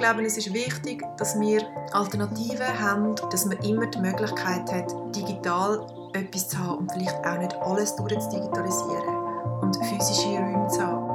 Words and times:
glaube, 0.00 0.24
es 0.24 0.36
ist 0.38 0.52
wichtig, 0.54 1.04
dass 1.18 1.38
wir 1.38 1.60
Alternativen 1.92 2.80
haben, 2.80 3.14
dass 3.30 3.44
man 3.44 3.58
immer 3.58 3.86
die 3.86 3.98
Möglichkeit 3.98 4.72
hat, 4.72 4.90
digital 5.14 5.86
etwas 6.14 6.48
zu 6.48 6.58
haben 6.58 6.78
und 6.78 6.90
vielleicht 6.92 7.16
auch 7.26 7.38
nicht 7.38 7.54
alles 7.60 7.94
durchzudigitalisieren 7.96 9.14
und 9.60 9.76
physische 9.76 10.28
Räume 10.28 10.66
zu 10.68 10.80
haben. 10.80 11.10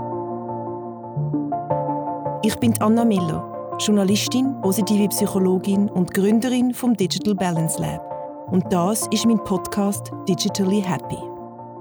Ich 2.43 2.55
bin 2.57 2.79
Anna 2.79 3.03
Miller, 3.03 3.75
Journalistin, 3.79 4.55
positive 4.61 5.07
Psychologin 5.09 5.89
und 5.89 6.13
Gründerin 6.13 6.71
vom 6.71 6.95
Digital 6.95 7.33
Balance 7.33 7.81
Lab. 7.81 8.05
Und 8.51 8.71
das 8.71 9.07
ist 9.07 9.25
mein 9.25 9.43
Podcast 9.43 10.11
Digitally 10.29 10.81
Happy. 10.81 11.17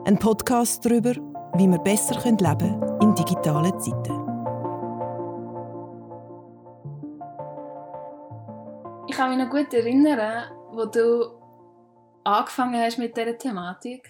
Ein 0.07 0.19
Podcast 0.19 0.83
darüber, 0.87 1.13
wie 1.57 1.69
wir 1.69 1.79
besser 1.79 2.15
leben 2.25 2.41
können 2.41 3.01
in 3.03 3.15
digitalen 3.15 3.79
Zeiten. 3.79 4.24
Kann 9.25 9.39
mich 9.39 9.47
noch 9.47 9.51
gut 9.51 9.73
erinnern, 9.73 10.51
wo 10.73 10.85
du 10.85 11.31
angefangen 12.25 12.79
hast 12.79 12.99
mit 12.99 13.17
dieser 13.17 13.39
Thematik. 13.39 14.07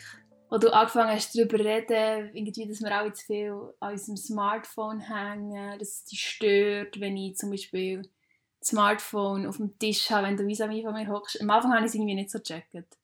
Wo 0.51 0.59
du 0.59 0.73
angefangen 0.73 1.11
hast 1.11 1.37
darüber 1.37 1.57
zu 1.57 1.65
reden, 1.65 2.31
irgendwie, 2.35 2.67
dass 2.67 2.81
wir 2.81 3.01
auch 3.01 3.13
zu 3.13 3.25
viel 3.25 3.75
an 3.79 3.93
unserem 3.93 4.17
Smartphone 4.17 5.01
hängen, 5.01 5.79
dass 5.79 5.89
es 5.89 6.05
dich 6.07 6.21
stört, 6.21 6.99
wenn 7.01 7.17
ich 7.17 7.37
zum 7.37 7.51
Beispiel 7.51 8.03
das 8.59 8.71
Smartphone 8.71 9.47
auf 9.47 9.59
dem 9.59 9.79
Tisch 9.79 10.11
habe, 10.11 10.27
wenn 10.27 10.37
du 10.37 10.47
vis 10.47 10.61
à 10.61 10.67
-vis 10.67 10.83
von 10.83 10.95
mir 10.95 11.09
hockst. 11.09 11.41
Am 11.41 11.51
Anfang 11.51 11.73
habe 11.73 11.83
ich 11.83 11.91
es 11.91 11.95
irgendwie 11.95 12.15
nicht 12.15 12.31
so 12.31 12.39
gecheckt. 12.39 12.99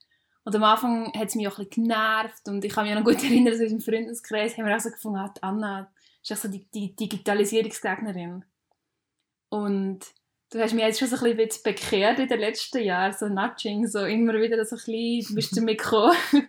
Und 0.44 0.56
am 0.56 0.64
Anfang 0.64 1.12
hat 1.14 1.28
es 1.28 1.34
mich 1.36 1.46
auch 1.46 1.58
ein 1.58 1.66
bisschen 1.66 1.84
genervt 1.84 2.48
und 2.48 2.64
ich 2.64 2.72
kann 2.72 2.86
mich 2.86 2.94
noch 2.94 3.04
gut 3.04 3.22
erinnern, 3.22 3.52
dass 3.52 3.60
in 3.60 3.72
unserem 3.72 3.94
Freundeskreis 3.94 4.58
haben 4.58 4.66
wir 4.66 4.76
auch 4.76 4.80
so 4.80 4.90
gefunden, 4.90 5.18
ah, 5.18 5.32
Anna 5.42 5.92
ist 6.22 6.32
auch 6.32 6.36
so 6.36 6.48
die, 6.48 6.66
die 6.74 6.96
Digitalisierungsgegnerin. 6.96 8.44
Und 9.48 10.19
du 10.50 10.60
hast 10.60 10.74
mich 10.74 10.82
jetzt 10.82 10.98
schon 10.98 11.08
so 11.08 11.24
ein 11.24 11.36
bisschen 11.36 11.62
bekehrt 11.62 12.18
in 12.18 12.28
den 12.28 12.40
letzten 12.40 12.82
Jahren, 12.82 13.12
so 13.12 13.28
Nudging, 13.28 13.86
so 13.86 14.04
immer 14.04 14.34
wieder 14.34 14.64
so 14.64 14.76
ein 14.76 14.82
bisschen, 14.84 15.34
bist 15.34 15.56
du 15.56 15.62
mitgekommen. 15.62 16.16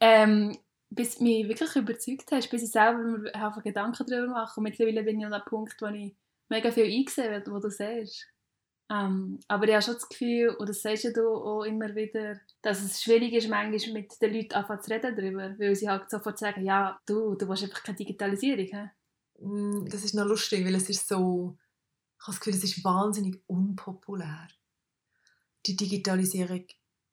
ähm, 0.00 0.58
bis 0.90 1.18
du 1.18 1.24
mich 1.24 1.48
wirklich 1.48 1.76
überzeugt 1.76 2.32
hast, 2.32 2.48
bis 2.48 2.62
ich 2.62 2.70
selber 2.70 2.98
mir 2.98 3.34
einfach 3.34 3.62
Gedanken 3.62 4.06
darüber 4.06 4.32
mache. 4.32 4.58
Und 4.58 4.64
mittlerweile 4.64 5.02
bin 5.02 5.20
ich 5.20 5.26
an 5.26 5.34
einem 5.34 5.44
Punkt, 5.44 5.76
wo 5.80 5.86
ich 5.86 6.14
mega 6.48 6.70
viel 6.70 6.84
eingesehen 6.84 7.42
wo 7.46 7.58
du 7.58 7.70
siehst. 7.70 8.26
Ähm, 8.90 9.38
aber 9.48 9.68
ich 9.68 9.74
habe 9.74 9.82
schon 9.82 9.94
das 9.94 10.08
Gefühl, 10.08 10.48
und 10.58 10.66
das 10.66 10.80
sagst 10.80 11.14
du 11.14 11.28
auch 11.28 11.64
immer 11.64 11.94
wieder, 11.94 12.40
dass 12.62 12.82
es 12.82 13.02
schwierig 13.02 13.34
ist, 13.34 13.48
manchmal 13.48 13.92
mit 13.92 14.22
den 14.22 14.32
Leuten 14.32 14.54
anfangen 14.54 14.80
zu 14.80 14.90
reden 14.90 15.14
darüber, 15.14 15.58
weil 15.58 15.74
sie 15.74 15.90
halt 15.90 16.08
sofort 16.08 16.38
sagen, 16.38 16.64
ja, 16.64 16.98
du, 17.04 17.34
du 17.34 17.46
willst 17.46 17.64
einfach 17.64 17.82
keine 17.82 17.98
Digitalisierung. 17.98 18.64
He? 18.64 19.44
Mm, 19.44 19.88
das 19.90 20.04
ist 20.04 20.14
noch 20.14 20.24
lustig, 20.24 20.64
weil 20.64 20.74
es 20.74 20.88
ist 20.88 21.06
so, 21.06 21.54
ich 22.18 22.26
habe 22.26 22.32
das 22.32 22.40
Gefühl, 22.40 22.54
es 22.54 22.64
ist 22.64 22.84
wahnsinnig 22.84 23.42
unpopulär, 23.46 24.48
die 25.66 25.76
Digitalisierung 25.76 26.66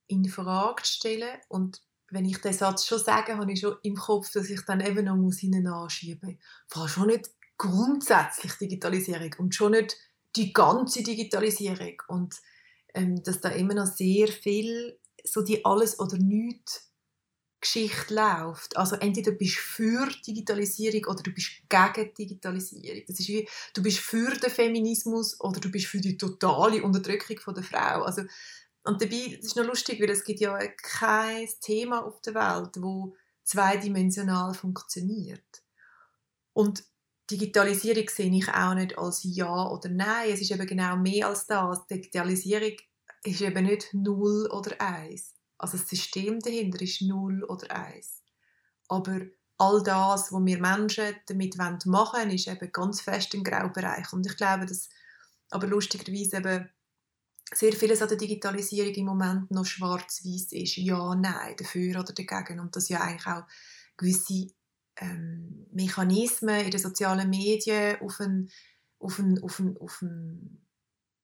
in 0.07 0.27
Frage 0.27 0.83
zu 0.83 0.93
stellen 0.93 1.37
und 1.49 1.81
wenn 2.09 2.25
ich 2.25 2.37
den 2.37 2.53
Satz 2.53 2.85
schon 2.85 2.99
sage, 2.99 3.37
habe 3.37 3.51
ich 3.51 3.59
schon 3.59 3.77
im 3.83 3.95
Kopf, 3.95 4.31
dass 4.31 4.49
ich 4.49 4.61
dann 4.61 4.79
eben 4.79 5.05
noch 5.05 5.15
muss 5.15 5.43
anschieben 5.43 6.39
muss. 6.75 6.91
Schon 6.91 7.07
nicht 7.07 7.29
grundsätzlich 7.57 8.53
Digitalisierung 8.53 9.31
und 9.39 9.55
schon 9.55 9.71
nicht 9.71 9.97
die 10.35 10.53
ganze 10.53 11.03
Digitalisierung 11.03 12.01
und 12.07 12.35
ähm, 12.93 13.23
dass 13.23 13.41
da 13.41 13.49
immer 13.49 13.73
noch 13.73 13.87
sehr 13.87 14.27
viel 14.27 14.99
so 15.23 15.41
die 15.41 15.63
alles 15.65 15.99
oder 15.99 16.17
nichts 16.17 16.91
Geschichte 17.65 18.13
läuft. 18.13 18.77
Also 18.77 18.95
entweder 18.97 19.31
du 19.31 19.37
bist 19.37 19.55
für 19.55 20.07
Digitalisierung 20.25 21.05
oder 21.05 21.23
du 21.23 21.31
bist 21.31 21.49
gegen 21.67 22.13
Digitalisierung. 22.13 23.01
Das 23.07 23.19
ist 23.19 23.27
wie, 23.27 23.49
du 23.73 23.81
bist 23.81 23.99
für 23.99 24.31
den 24.35 24.51
Feminismus 24.51 25.39
oder 25.41 25.59
du 25.59 25.71
bist 25.71 25.87
für 25.87 25.99
die 25.99 26.17
totale 26.17 26.83
Unterdrückung 26.83 27.39
von 27.39 27.55
der 27.55 27.63
Frau. 27.63 28.03
Also, 28.03 28.21
und 28.83 29.01
dabei, 29.01 29.35
das 29.35 29.47
ist 29.47 29.55
noch 29.55 29.65
lustig, 29.65 29.99
weil 29.99 30.11
es 30.11 30.23
gibt 30.23 30.39
ja 30.41 30.55
kein 30.77 31.47
Thema 31.59 32.05
auf 32.05 32.21
der 32.21 32.35
Welt, 32.35 32.75
wo 32.77 33.15
zweidimensional 33.43 34.53
funktioniert. 34.53 35.63
Und 36.53 36.83
Digitalisierung 37.31 38.07
sehe 38.07 38.31
ich 38.31 38.47
auch 38.49 38.75
nicht 38.75 38.95
als 38.97 39.21
Ja 39.23 39.69
oder 39.69 39.89
Nein. 39.89 40.29
Es 40.31 40.41
ist 40.41 40.51
eben 40.51 40.67
genau 40.67 40.97
mehr 40.97 41.29
als 41.29 41.47
das. 41.47 41.87
Digitalisierung 41.87 42.77
ist 43.23 43.41
eben 43.41 43.65
nicht 43.65 43.91
Null 43.93 44.47
oder 44.51 44.79
Eins. 44.79 45.34
Also 45.57 45.77
das 45.77 45.87
System 45.87 46.39
dahinter 46.39 46.81
ist 46.81 47.01
Null 47.01 47.43
oder 47.43 47.71
Eins. 47.71 48.21
Aber 48.87 49.19
all 49.57 49.83
das, 49.83 50.31
was 50.31 50.45
wir 50.45 50.59
Menschen 50.59 51.15
damit 51.27 51.55
machen 51.55 51.85
wollen, 51.85 52.31
ist 52.31 52.47
eben 52.47 52.71
ganz 52.71 53.01
fest 53.01 53.33
im 53.33 53.43
Graubereich. 53.43 54.11
Und 54.13 54.25
ich 54.25 54.35
glaube, 54.35 54.65
dass 54.65 54.89
aber 55.49 55.67
lustigerweise 55.67 56.37
eben 56.37 56.69
sehr 57.53 57.73
vieles 57.73 58.01
an 58.01 58.09
der 58.09 58.17
Digitalisierung 58.17 58.93
im 58.93 59.05
Moment 59.05 59.51
noch 59.51 59.65
schwarz-weiß 59.65 60.51
ist. 60.51 60.77
Ja, 60.77 61.15
nein, 61.15 61.55
dafür 61.57 61.99
oder 61.99 62.13
dagegen. 62.13 62.59
Und 62.59 62.75
dass 62.75 62.89
ja 62.89 63.01
eigentlich 63.01 63.27
auch 63.27 63.43
gewisse 63.97 64.47
ähm, 64.97 65.67
Mechanismen 65.71 66.65
in 66.65 66.71
den 66.71 66.79
sozialen 66.79 67.29
Medien 67.29 68.01
auf 68.01 68.19
ein, 68.19 68.49
auf 68.99 69.19
ein, 69.19 69.41
auf 69.43 69.59
ein, 69.59 69.77
auf 69.77 70.01
ein, 70.01 70.65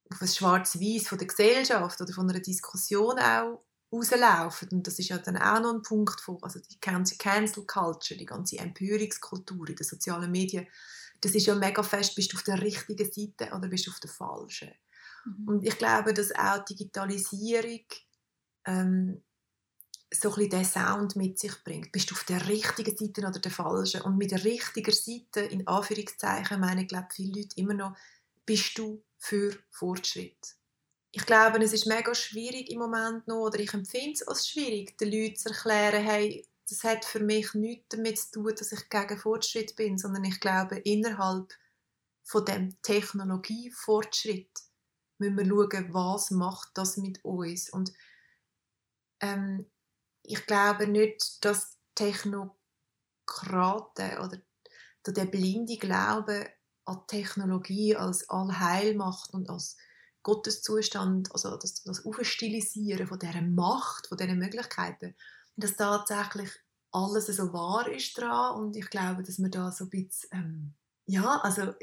auf 0.10 0.22
ein 0.22 0.28
Schwarz-Weiß 0.28 1.08
von 1.08 1.18
der 1.18 1.28
Gesellschaft 1.28 2.00
oder 2.00 2.14
von 2.14 2.30
einer 2.30 2.40
Diskussion 2.40 3.18
auch 3.18 3.64
rauslaufen. 3.92 4.70
Und 4.72 4.88
das 4.88 5.00
ist 5.00 5.10
ja 5.10 5.18
dann 5.18 5.38
auch 5.38 5.62
noch 5.62 5.74
ein 5.74 5.82
Punkt 5.82 6.22
von, 6.22 6.38
also 6.42 6.60
die 6.60 6.80
ganze 6.80 7.18
Cancel 7.18 7.66
Culture, 7.66 8.18
die 8.18 8.26
ganze 8.26 8.58
Empörungskultur 8.58 9.70
in 9.70 9.76
den 9.76 9.86
sozialen 9.86 10.32
Medien, 10.32 10.68
das 11.20 11.36
ist 11.36 11.46
ja 11.46 11.56
mega 11.56 11.84
fest, 11.84 12.16
bist 12.16 12.34
du 12.34 12.38
auf 12.38 12.44
der 12.44 12.62
richtigen 12.62 13.06
Seite 13.06 13.56
oder 13.56 13.68
bist 13.68 13.86
du 13.86 13.92
auf 13.92 14.00
der 14.00 14.10
falschen. 14.10 14.72
Mhm. 15.26 15.48
Und 15.48 15.66
ich 15.66 15.78
glaube, 15.78 16.14
dass 16.14 16.34
auch 16.34 16.66
Digitalisierung 16.66 17.86
ähm, 18.66 19.24
so 20.14 20.30
ein 20.30 20.36
bisschen 20.36 20.50
den 20.50 20.66
Sound 20.66 21.16
mit 21.16 21.40
sich 21.40 21.64
bringt. 21.64 21.92
Bist 21.92 22.12
du 22.12 22.16
auf 22.16 22.24
der 22.24 22.48
richtigen 22.48 22.98
Seite 22.98 23.22
oder 23.22 23.40
der 23.40 23.52
falschen? 23.52 24.02
Und 24.02 24.18
mit 24.18 24.32
der 24.32 24.44
richtigen 24.44 24.94
Seite, 24.94 25.42
in 25.42 25.68
Anführungszeichen, 25.68 26.60
meine 26.60 26.82
ich, 26.82 26.88
glaube 26.88 27.08
viele 27.12 27.40
Leute 27.40 27.56
immer 27.56 27.74
noch, 27.74 27.96
bist 28.46 28.78
du 28.78 29.04
für 29.18 29.56
Fortschritt. 29.70 30.56
Ich 31.12 31.26
glaube, 31.26 31.62
es 31.64 31.74
ist 31.74 31.88
mega 31.88 32.16
schwierig 32.16 32.70
im 32.70 32.80
Moment 32.80 33.28
noch, 33.28 33.46
oder 33.46 33.60
ich 33.60 33.74
empfinde 33.74 34.14
es 34.14 34.28
als 34.28 34.48
schwierig, 34.48 34.98
den 34.98 35.12
Leuten 35.12 35.36
zu 35.36 35.50
erklären, 35.50 36.04
hey, 36.04 36.48
das 36.70 36.84
hat 36.86 37.04
für 37.04 37.20
mich 37.20 37.54
nichts 37.54 37.90
damit 37.90 38.18
zu 38.18 38.32
tun, 38.32 38.54
dass 38.58 38.72
ich 38.72 38.90
gegen 38.90 39.18
Fortschritt 39.18 39.76
bin, 39.76 39.98
sondern 39.98 40.24
ich 40.24 40.40
glaube, 40.40 40.78
innerhalb 40.78 41.54
von 42.24 42.46
dem 42.46 42.82
Technologiefortschritt 42.82 44.50
müssen 45.18 45.38
wir 45.38 45.46
schauen, 45.46 45.94
was 45.94 46.32
macht 46.32 46.70
das 46.76 46.96
mit 46.96 47.24
uns. 47.26 47.70
Und 47.70 47.92
ähm, 49.20 49.70
ich 50.24 50.46
glaube 50.46 50.88
nicht, 50.88 51.44
dass 51.44 51.78
Technokraten 51.96 52.58
oder 54.20 54.42
der 55.06 55.26
blinde 55.26 55.78
Glaube 55.78 56.50
an 56.86 57.06
Technologie 57.08 57.96
als 57.96 58.30
Allheilmacht 58.30 59.34
und 59.34 59.50
als 59.50 59.76
Gotteszustand, 60.24 61.32
also 61.34 61.58
das, 61.58 61.84
das 61.84 62.06
Aufstilisieren 62.06 63.08
von 63.08 63.20
dieser 63.20 63.42
Macht, 63.42 64.08
von 64.08 64.18
diesen 64.18 64.40
Möglichkeiten, 64.40 65.16
dass 65.56 65.76
tatsächlich 65.76 66.50
alles 66.92 67.28
so 67.28 67.54
wahr 67.54 67.88
ist 67.88 68.18
dran 68.18 68.56
und 68.56 68.76
ich 68.76 68.90
glaube, 68.90 69.24
dass 69.24 69.40
man 69.40 69.52
da 69.52 69.72
so 69.72 69.86
ein 69.86 69.90
bisschen, 69.90 70.30
ähm, 70.34 70.74
ja, 71.06 71.40
also, 71.42 71.74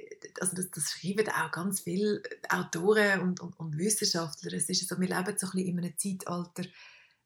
also 0.41 0.57
das, 0.57 0.71
das, 0.71 0.91
schreiben 0.91 1.29
auch 1.29 1.51
ganz 1.51 1.81
viele 1.81 2.23
Autoren 2.49 3.21
und, 3.21 3.41
und, 3.41 3.59
und 3.59 3.77
Wissenschaftler. 3.77 4.53
Es 4.53 4.69
ist 4.69 4.89
so, 4.89 4.99
wir 5.01 5.09
leben 5.09 5.35
so 5.39 5.47
ein 5.47 5.53
bisschen 5.53 5.67
in 5.67 5.79
einem 5.79 5.99
Zeitalter, 5.99 6.65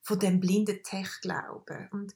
von 0.03 0.19
dem 0.19 0.41
blinden 0.41 0.83
Tech-Glauben. 0.83 1.89
Und 1.93 2.15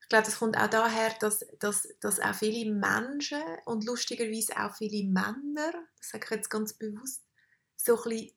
ich 0.00 0.08
glaube, 0.08 0.26
das 0.26 0.38
kommt 0.38 0.56
auch 0.56 0.68
daher, 0.68 1.14
dass, 1.18 1.44
dass, 1.58 1.88
dass 2.00 2.20
auch 2.20 2.34
viele 2.34 2.72
Menschen 2.72 3.42
und 3.64 3.84
lustigerweise 3.84 4.56
auch 4.56 4.76
viele 4.76 5.08
Männer, 5.08 5.72
das 5.98 6.10
sage 6.10 6.26
ich 6.26 6.30
jetzt 6.30 6.50
ganz 6.50 6.74
bewusst, 6.74 7.22
so 7.84 8.02
ein 8.04 8.30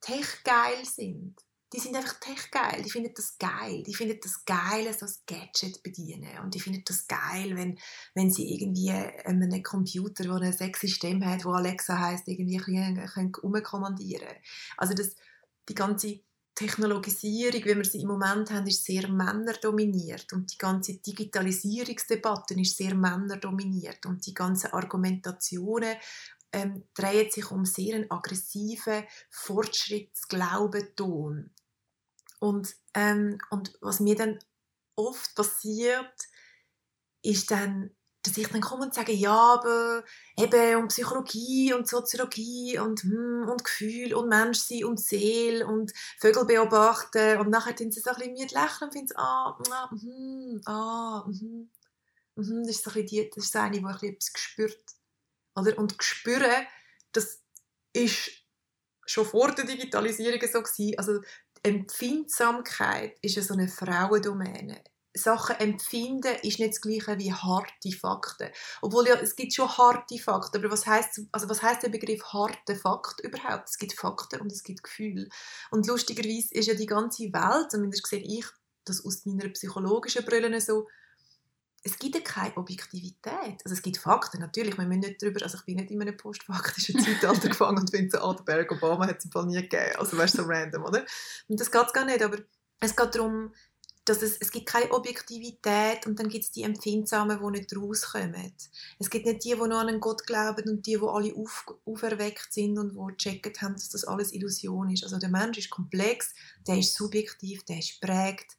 tech-geil 0.00 0.84
sind. 0.84 1.36
Die 1.72 1.80
sind 1.80 1.96
einfach 1.96 2.20
tech-geil, 2.20 2.82
die 2.84 2.90
finden 2.90 3.12
das 3.16 3.36
geil. 3.36 3.82
Die 3.82 3.94
finden 3.94 4.20
das 4.22 4.44
geil, 4.44 4.94
so 4.96 5.06
ein 5.06 5.12
Gadget 5.26 5.82
bedienen. 5.82 6.38
Und 6.38 6.54
die 6.54 6.60
finden 6.60 6.84
das 6.84 7.08
geil, 7.08 7.56
wenn, 7.56 7.78
wenn 8.14 8.30
sie 8.30 8.54
irgendwie 8.54 8.90
einen 8.92 9.62
Computer, 9.62 10.22
der 10.22 10.34
eine 10.34 10.52
sexy 10.52 10.86
Stimme 10.86 11.26
hat, 11.26 11.44
wo 11.44 11.50
Alexa 11.50 11.98
heißt, 11.98 12.28
irgendwie 12.28 12.60
umkommandieren 13.42 14.28
können. 14.28 14.40
Also 14.76 14.94
das, 14.94 15.16
die 15.68 15.74
ganze 15.74 16.20
Technologisierung, 16.54 17.64
wie 17.64 17.76
wir 17.76 17.84
sie 17.84 18.02
im 18.02 18.08
Moment 18.08 18.52
haben, 18.52 18.68
ist 18.68 18.84
sehr 18.84 19.08
männerdominiert 19.08 20.32
und 20.32 20.52
die 20.52 20.58
ganze 20.58 20.94
Digitalisierungsdebatte 20.98 22.54
ist 22.54 22.76
sehr 22.76 22.94
männerdominiert 22.94 24.06
und 24.06 24.24
die 24.24 24.34
ganzen 24.34 24.72
Argumentationen 24.72 25.96
ähm, 26.54 26.84
drehen 26.94 27.30
sich 27.30 27.50
um 27.50 27.64
sehr 27.64 27.96
einen 27.96 28.10
aggressiven 28.10 29.04
Fortschrittsglaubenton. 29.30 31.50
Und, 32.38 32.76
ähm, 32.94 33.38
und 33.50 33.76
was 33.80 34.00
mir 34.00 34.16
dann 34.16 34.38
oft 34.96 35.34
passiert, 35.34 36.28
ist 37.22 37.50
dann 37.50 37.90
dass 38.24 38.38
ich 38.38 38.48
dann 38.48 38.62
komme 38.62 38.84
und 38.84 38.94
sage, 38.94 39.12
ja, 39.12 39.36
aber 39.36 40.02
eben 40.38 40.76
und 40.76 40.88
Psychologie 40.88 41.74
und 41.74 41.86
Soziologie 41.86 42.78
und, 42.78 43.02
hm, 43.02 43.48
und 43.50 43.64
Gefühl 43.64 44.14
und 44.14 44.28
Menschsein 44.28 44.84
und 44.84 44.98
Seele 44.98 45.66
und 45.66 45.92
Vögel 46.18 46.46
beobachten 46.46 47.38
und 47.38 47.50
nachher 47.50 47.76
tun 47.76 47.92
sie 47.92 48.00
so 48.00 48.10
ein 48.10 48.16
bisschen 48.16 48.32
mit 48.32 48.52
lächeln 48.52 48.88
und 48.88 48.92
finden, 48.92 49.16
ah, 49.16 49.58
ah, 49.70 49.90
hm, 49.90 50.60
ah, 50.64 51.24
hm, 51.26 51.70
das 52.34 52.76
ist 52.76 52.84
so 52.84 52.98
ein 52.98 53.06
die, 53.06 53.28
das 53.28 53.44
ist 53.44 53.52
so 53.52 53.58
eine, 53.58 53.78
die 53.78 54.08
etwas 54.08 54.32
spürt. 54.36 54.82
Oder? 55.56 55.78
Und 55.78 55.96
spüren, 56.02 56.66
das 57.12 57.42
ist 57.92 58.30
schon 59.06 59.26
vor 59.26 59.52
der 59.52 59.64
Digitalisierung 59.64 60.40
so 60.40 60.62
gewesen. 60.62 60.98
Also 60.98 61.20
Empfindsamkeit 61.62 63.18
ist 63.22 63.36
ja 63.36 63.42
so 63.42 63.54
eine 63.54 63.68
Frauendomäne. 63.68 64.82
Sachen 65.16 65.56
empfinden 65.60 66.34
ist 66.42 66.58
nicht 66.58 66.72
das 66.72 66.80
gleiche 66.80 67.18
wie 67.18 67.32
harte 67.32 67.92
Fakten. 67.92 68.50
Obwohl 68.82 69.06
ja, 69.06 69.14
es 69.14 69.36
gibt 69.36 69.54
schon 69.54 69.68
harte 69.68 70.18
Fakten, 70.18 70.58
aber 70.58 70.72
was 70.72 70.86
heißt 70.86 71.20
also 71.30 71.48
was 71.48 71.62
heißt 71.62 71.84
der 71.84 71.88
Begriff 71.88 72.24
harte 72.32 72.74
Fakt 72.74 73.20
überhaupt? 73.20 73.68
Es 73.68 73.78
gibt 73.78 73.92
Fakten 73.92 74.40
und 74.40 74.50
es 74.50 74.64
gibt 74.64 74.82
Gefühle. 74.82 75.28
Und 75.70 75.86
lustigerweise 75.86 76.52
ist 76.54 76.66
ja 76.66 76.74
die 76.74 76.86
ganze 76.86 77.32
Welt, 77.32 77.70
zumindest 77.70 78.06
sehe 78.06 78.24
ich 78.24 78.44
das 78.84 79.04
aus 79.04 79.24
meiner 79.24 79.48
psychologischen 79.50 80.24
Brille 80.24 80.60
so, 80.60 80.88
es 81.86 81.98
gibt 81.98 82.24
keine 82.24 82.56
Objektivität. 82.56 83.60
Also 83.62 83.74
es 83.74 83.82
gibt 83.82 83.98
Fakten, 83.98 84.40
natürlich, 84.40 84.76
wir 84.78 84.86
müssen 84.86 85.00
nicht 85.00 85.22
darüber, 85.22 85.42
also 85.42 85.58
ich 85.58 85.64
bin 85.64 85.76
nicht 85.76 85.90
in 85.90 86.00
einem 86.00 86.16
postfaktischen 86.16 86.98
Zeitalter 87.04 87.48
gefangen 87.50 87.78
und 87.78 87.90
finde 87.90 88.10
so, 88.10 88.24
ah, 88.24 88.34
der 88.34 88.42
Barack 88.42 88.72
Obama 88.72 89.06
hat 89.06 89.18
es 89.18 89.26
im 89.26 89.30
Fall 89.30 89.46
nie 89.46 89.56
gegeben. 89.56 89.96
Also 89.98 90.16
weißt 90.16 90.38
du, 90.38 90.42
so 90.42 90.48
random, 90.48 90.82
oder? 90.82 91.04
Und 91.46 91.60
das 91.60 91.70
geht 91.70 91.92
gar 91.92 92.06
nicht, 92.06 92.22
aber 92.22 92.38
es 92.80 92.96
geht 92.96 93.14
darum, 93.14 93.52
dass 94.06 94.22
es, 94.22 94.38
es 94.38 94.50
gibt 94.50 94.66
keine 94.66 94.90
Objektivität 94.92 96.06
und 96.06 96.18
dann 96.18 96.28
gibt 96.28 96.44
es 96.44 96.50
die 96.50 96.62
Empfindsamen, 96.62 97.38
die 97.38 97.60
nicht 97.60 97.76
rauskommen. 97.76 98.52
Es 98.98 99.10
gibt 99.10 99.26
nicht 99.26 99.44
die, 99.44 99.50
die 99.50 99.56
noch 99.56 99.78
an 99.80 99.88
einen 99.88 100.00
Gott 100.00 100.26
glauben 100.26 100.68
und 100.68 100.86
die, 100.86 100.96
die 100.96 101.06
alle 101.06 101.34
auf, 101.34 101.66
auferweckt 101.84 102.52
sind 102.52 102.78
und 102.78 102.92
die 102.92 103.16
gecheckt 103.16 103.60
haben, 103.60 103.74
dass 103.74 103.90
das 103.90 104.04
alles 104.04 104.32
Illusion 104.32 104.90
ist. 104.90 105.04
Also 105.04 105.18
der 105.18 105.30
Mensch 105.30 105.58
ist 105.58 105.70
komplex, 105.70 106.34
der 106.66 106.78
ist 106.78 106.94
subjektiv, 106.94 107.64
der 107.64 107.78
ist 107.78 108.00
prägt. 108.00 108.56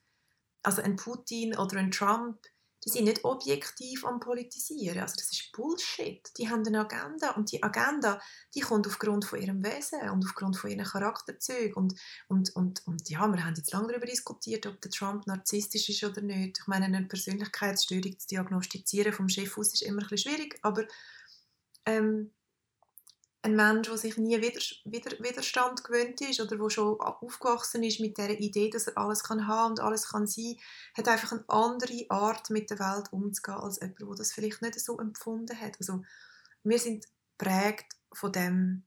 Also 0.63 0.81
ein 0.81 0.95
Putin 0.95 1.55
oder 1.55 1.77
ein 1.77 1.91
Trump 1.91 2.39
die 2.85 2.91
sind 2.91 3.05
nicht 3.05 3.25
objektiv 3.25 4.05
am 4.05 4.19
Politisieren. 4.19 4.99
Also 4.99 5.15
das 5.17 5.31
ist 5.31 5.51
Bullshit. 5.51 6.21
Die 6.37 6.49
haben 6.49 6.65
eine 6.65 6.81
Agenda 6.81 7.31
und 7.31 7.51
die 7.51 7.63
Agenda, 7.63 8.21
die 8.53 8.59
kommt 8.59 8.85
aufgrund 8.85 9.25
von 9.25 9.41
ihrem 9.41 9.63
Wesen 9.63 10.07
und 10.09 10.23
aufgrund 10.23 10.55
von 10.55 10.69
ihren 10.69 10.85
Charakterzügen. 10.85 11.73
Und, 11.73 11.95
und, 12.27 12.55
und, 12.55 12.85
und 12.85 13.09
ja, 13.09 13.27
wir 13.27 13.43
haben 13.43 13.55
jetzt 13.55 13.73
lange 13.73 13.87
darüber 13.87 14.05
diskutiert, 14.05 14.67
ob 14.67 14.79
der 14.81 14.91
Trump 14.91 15.25
narzisstisch 15.25 15.89
ist 15.89 16.03
oder 16.03 16.21
nicht. 16.21 16.59
Ich 16.59 16.67
meine, 16.67 16.85
eine 16.85 17.07
Persönlichkeitsstörung 17.07 18.19
zu 18.19 18.27
diagnostizieren 18.27 19.13
vom 19.13 19.29
Chef 19.29 19.57
aus 19.57 19.73
ist 19.73 19.81
immer 19.81 20.03
ein 20.03 20.07
bisschen 20.07 20.31
schwierig, 20.31 20.59
aber 20.61 20.85
ähm, 21.87 22.31
ein 23.45 23.55
Mensch, 23.55 23.87
der 23.87 23.97
sich 23.97 24.17
nie 24.17 24.41
Widerstand 24.41 25.83
gewöhnt 25.83 26.19
ist 26.21 26.41
oder 26.41 26.57
der 26.57 26.69
schon 26.69 26.99
aufgewachsen 26.99 27.83
ist 27.83 27.99
mit 27.99 28.17
der 28.17 28.39
Idee, 28.39 28.69
dass 28.71 28.87
er 28.87 28.97
alles 28.97 29.23
kann 29.23 29.47
haben 29.47 29.71
und 29.71 29.79
alles 29.79 30.09
kann 30.09 30.25
sein, 30.25 30.57
hat 30.97 31.07
einfach 31.07 31.31
eine 31.31 31.47
andere 31.47 32.05
Art 32.09 32.49
mit 32.49 32.69
der 32.71 32.79
Welt 32.79 33.13
umzugehen 33.13 33.59
als 33.59 33.79
jemand, 33.79 33.99
der 33.99 34.15
das 34.17 34.33
vielleicht 34.33 34.61
nicht 34.61 34.79
so 34.79 34.97
empfunden 34.97 35.59
hat. 35.59 35.77
Also 35.79 36.01
wir 36.63 36.79
sind 36.79 37.05
prägt 37.37 37.93
von 38.11 38.31
dem, 38.31 38.83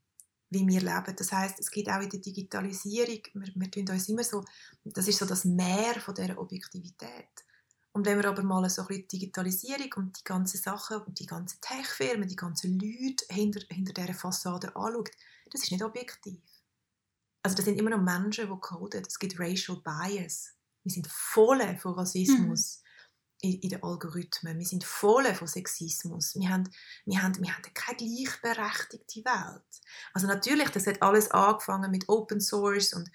wie 0.51 0.67
wir 0.67 0.81
leben. 0.81 1.15
Das 1.17 1.31
heißt, 1.31 1.61
es 1.61 1.71
gibt 1.71 1.89
auch 1.89 2.01
in 2.01 2.11
der 2.11 2.21
Digitalisierung, 2.21 3.21
wir, 3.35 3.53
wir 3.55 3.71
tun 3.71 3.89
uns 3.89 4.09
immer 4.09 4.25
so, 4.25 4.45
das 4.85 5.07
ist 5.07 5.19
so 5.19 5.27
das 5.27 5.45
Meer 5.45 6.01
von 6.01 6.15
der 6.15 6.39
Objektivität. 6.39 7.29
Und 7.99 8.07
wenn 8.07 8.23
wir 8.23 8.29
aber 8.29 8.45
mal 8.45 8.71
so 8.71 8.83
ein 8.83 8.87
bisschen 8.87 9.09
die 9.09 9.19
Digitalisierung 9.19 9.93
und 9.97 10.21
die 10.21 10.23
ganzen 10.23 10.57
Sachen 10.57 10.99
und 10.99 11.19
die 11.19 11.27
ganzen 11.27 11.61
Tech-Firmen, 11.61 12.29
die 12.29 12.37
ganzen 12.37 12.79
Leute 12.79 13.25
hinter, 13.29 13.59
hinter 13.75 13.93
dieser 13.93 14.15
Fassade 14.15 14.69
anschaut, 14.77 15.11
das 15.51 15.65
ist 15.65 15.73
nicht 15.73 15.83
objektiv. 15.83 16.41
Also 17.43 17.57
das 17.57 17.65
sind 17.65 17.77
immer 17.77 17.91
noch 17.91 18.01
Menschen, 18.01 18.49
die 18.49 18.61
coden. 18.61 19.03
Es 19.05 19.19
gibt 19.19 19.41
Racial 19.41 19.83
Bias. 19.83 20.55
Wir 20.85 20.93
sind 20.93 21.09
voll 21.09 21.77
von 21.79 21.95
Rassismus 21.95 22.83
mhm. 23.43 23.51
in, 23.51 23.61
in, 23.63 23.69
den 23.71 23.83
Algorithmen. 23.83 24.61
Wir 24.61 24.67
sind 24.67 24.85
voll 24.85 25.35
von 25.35 25.49
Sexismus. 25.49 26.37
Wir 26.37 26.51
haben, 26.51 26.71
wir, 27.05 27.21
haben, 27.21 27.37
wir 27.43 27.53
haben 27.53 27.63
keine 27.75 27.97
gleichberechtigte 27.97 29.25
Welt. 29.25 29.81
Also 30.13 30.29
natürlich, 30.29 30.69
das 30.69 30.87
hat 30.87 31.03
alles 31.03 31.33
angefangen 31.33 31.91
mit 31.91 32.09
Open 32.09 32.41
Source 32.41 32.93
und 32.93 33.11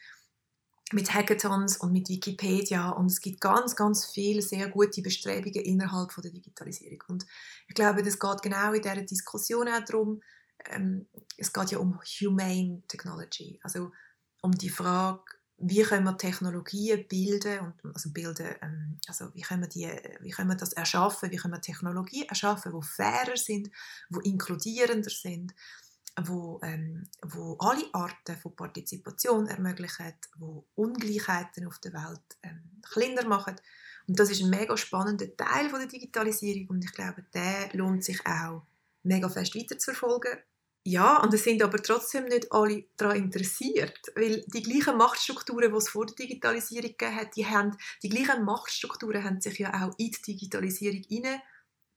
mit 0.93 1.13
Hackathons 1.13 1.77
und 1.77 1.91
mit 1.91 2.09
Wikipedia 2.09 2.89
und 2.89 3.07
es 3.07 3.21
gibt 3.21 3.41
ganz, 3.41 3.75
ganz 3.75 4.05
viele 4.05 4.41
sehr 4.41 4.69
gute 4.69 5.01
Bestrebungen 5.01 5.63
innerhalb 5.63 6.11
von 6.11 6.21
der 6.21 6.31
Digitalisierung. 6.31 7.03
Und 7.07 7.25
ich 7.67 7.75
glaube, 7.75 8.03
das 8.03 8.19
geht 8.19 8.41
genau 8.41 8.73
in 8.73 8.81
dieser 8.81 9.01
Diskussion 9.01 9.67
auch 9.67 9.83
darum, 9.83 10.21
ähm, 10.69 11.07
es 11.37 11.51
geht 11.51 11.71
ja 11.71 11.79
um 11.79 11.99
Humane 12.21 12.83
Technology, 12.87 13.59
also 13.63 13.91
um 14.41 14.51
die 14.51 14.69
Frage, 14.69 15.23
wie 15.57 15.81
können 15.81 16.05
wir 16.05 16.17
Technologien 16.17 17.07
bilden 17.07 17.59
und 17.59 17.95
also 17.95 18.11
bilden, 18.11 18.55
ähm, 18.61 18.97
also 19.07 19.33
wie 19.33 19.41
können 19.41 19.61
wir 19.61 19.69
die, 19.69 19.89
wie 20.21 20.31
können 20.31 20.49
wir 20.49 20.57
das 20.57 20.73
erschaffen, 20.73 21.31
wie 21.31 21.37
können 21.37 21.53
wir 21.53 21.61
Technologien 21.61 22.27
erschaffen, 22.27 22.73
die 22.73 22.85
fairer 22.85 23.37
sind, 23.37 23.69
die 24.09 24.29
inkludierender 24.29 25.09
sind 25.09 25.53
wo, 26.21 26.59
ähm, 26.63 27.07
wo 27.23 27.57
alle 27.59 27.85
Arten 27.93 28.37
von 28.37 28.55
Partizipation 28.55 29.47
ermöglichen, 29.47 30.13
wo 30.37 30.65
Ungleichheiten 30.75 31.67
auf 31.67 31.79
der 31.79 31.93
Welt 31.93 32.21
ähm, 32.43 32.81
kleiner 32.81 33.27
machen. 33.27 33.55
Und 34.07 34.19
das 34.19 34.29
ist 34.29 34.43
ein 34.43 34.49
mega 34.49 34.75
spannender 34.77 35.35
Teil 35.35 35.69
von 35.69 35.79
der 35.79 35.87
Digitalisierung 35.87 36.67
und 36.69 36.83
ich 36.83 36.91
glaube, 36.91 37.23
der 37.33 37.69
lohnt 37.73 38.03
sich 38.03 38.25
auch 38.25 38.63
mega 39.03 39.29
fest 39.29 39.55
weiterzuverfolgen. 39.55 40.37
Ja, 40.85 41.21
und 41.23 41.33
es 41.33 41.45
sind 41.45 41.63
aber 41.63 41.81
trotzdem 41.81 42.25
nicht 42.25 42.51
alle 42.51 42.83
daran 42.97 43.15
interessiert, 43.15 43.97
weil 44.15 44.43
die 44.53 44.61
gleichen 44.61 44.97
Machtstrukturen, 44.97 45.71
die 45.71 45.77
es 45.77 45.87
vor 45.87 46.05
der 46.05 46.15
Digitalisierung 46.15 46.93
hat, 46.99 47.37
die, 47.37 47.45
haben, 47.45 47.77
die 48.03 48.09
gleichen 48.09 48.43
Machtstrukturen 48.43 49.23
haben 49.23 49.39
sich 49.39 49.59
ja 49.59 49.69
auch 49.73 49.95
in 49.97 50.11
die 50.11 50.33
Digitalisierung 50.33 51.01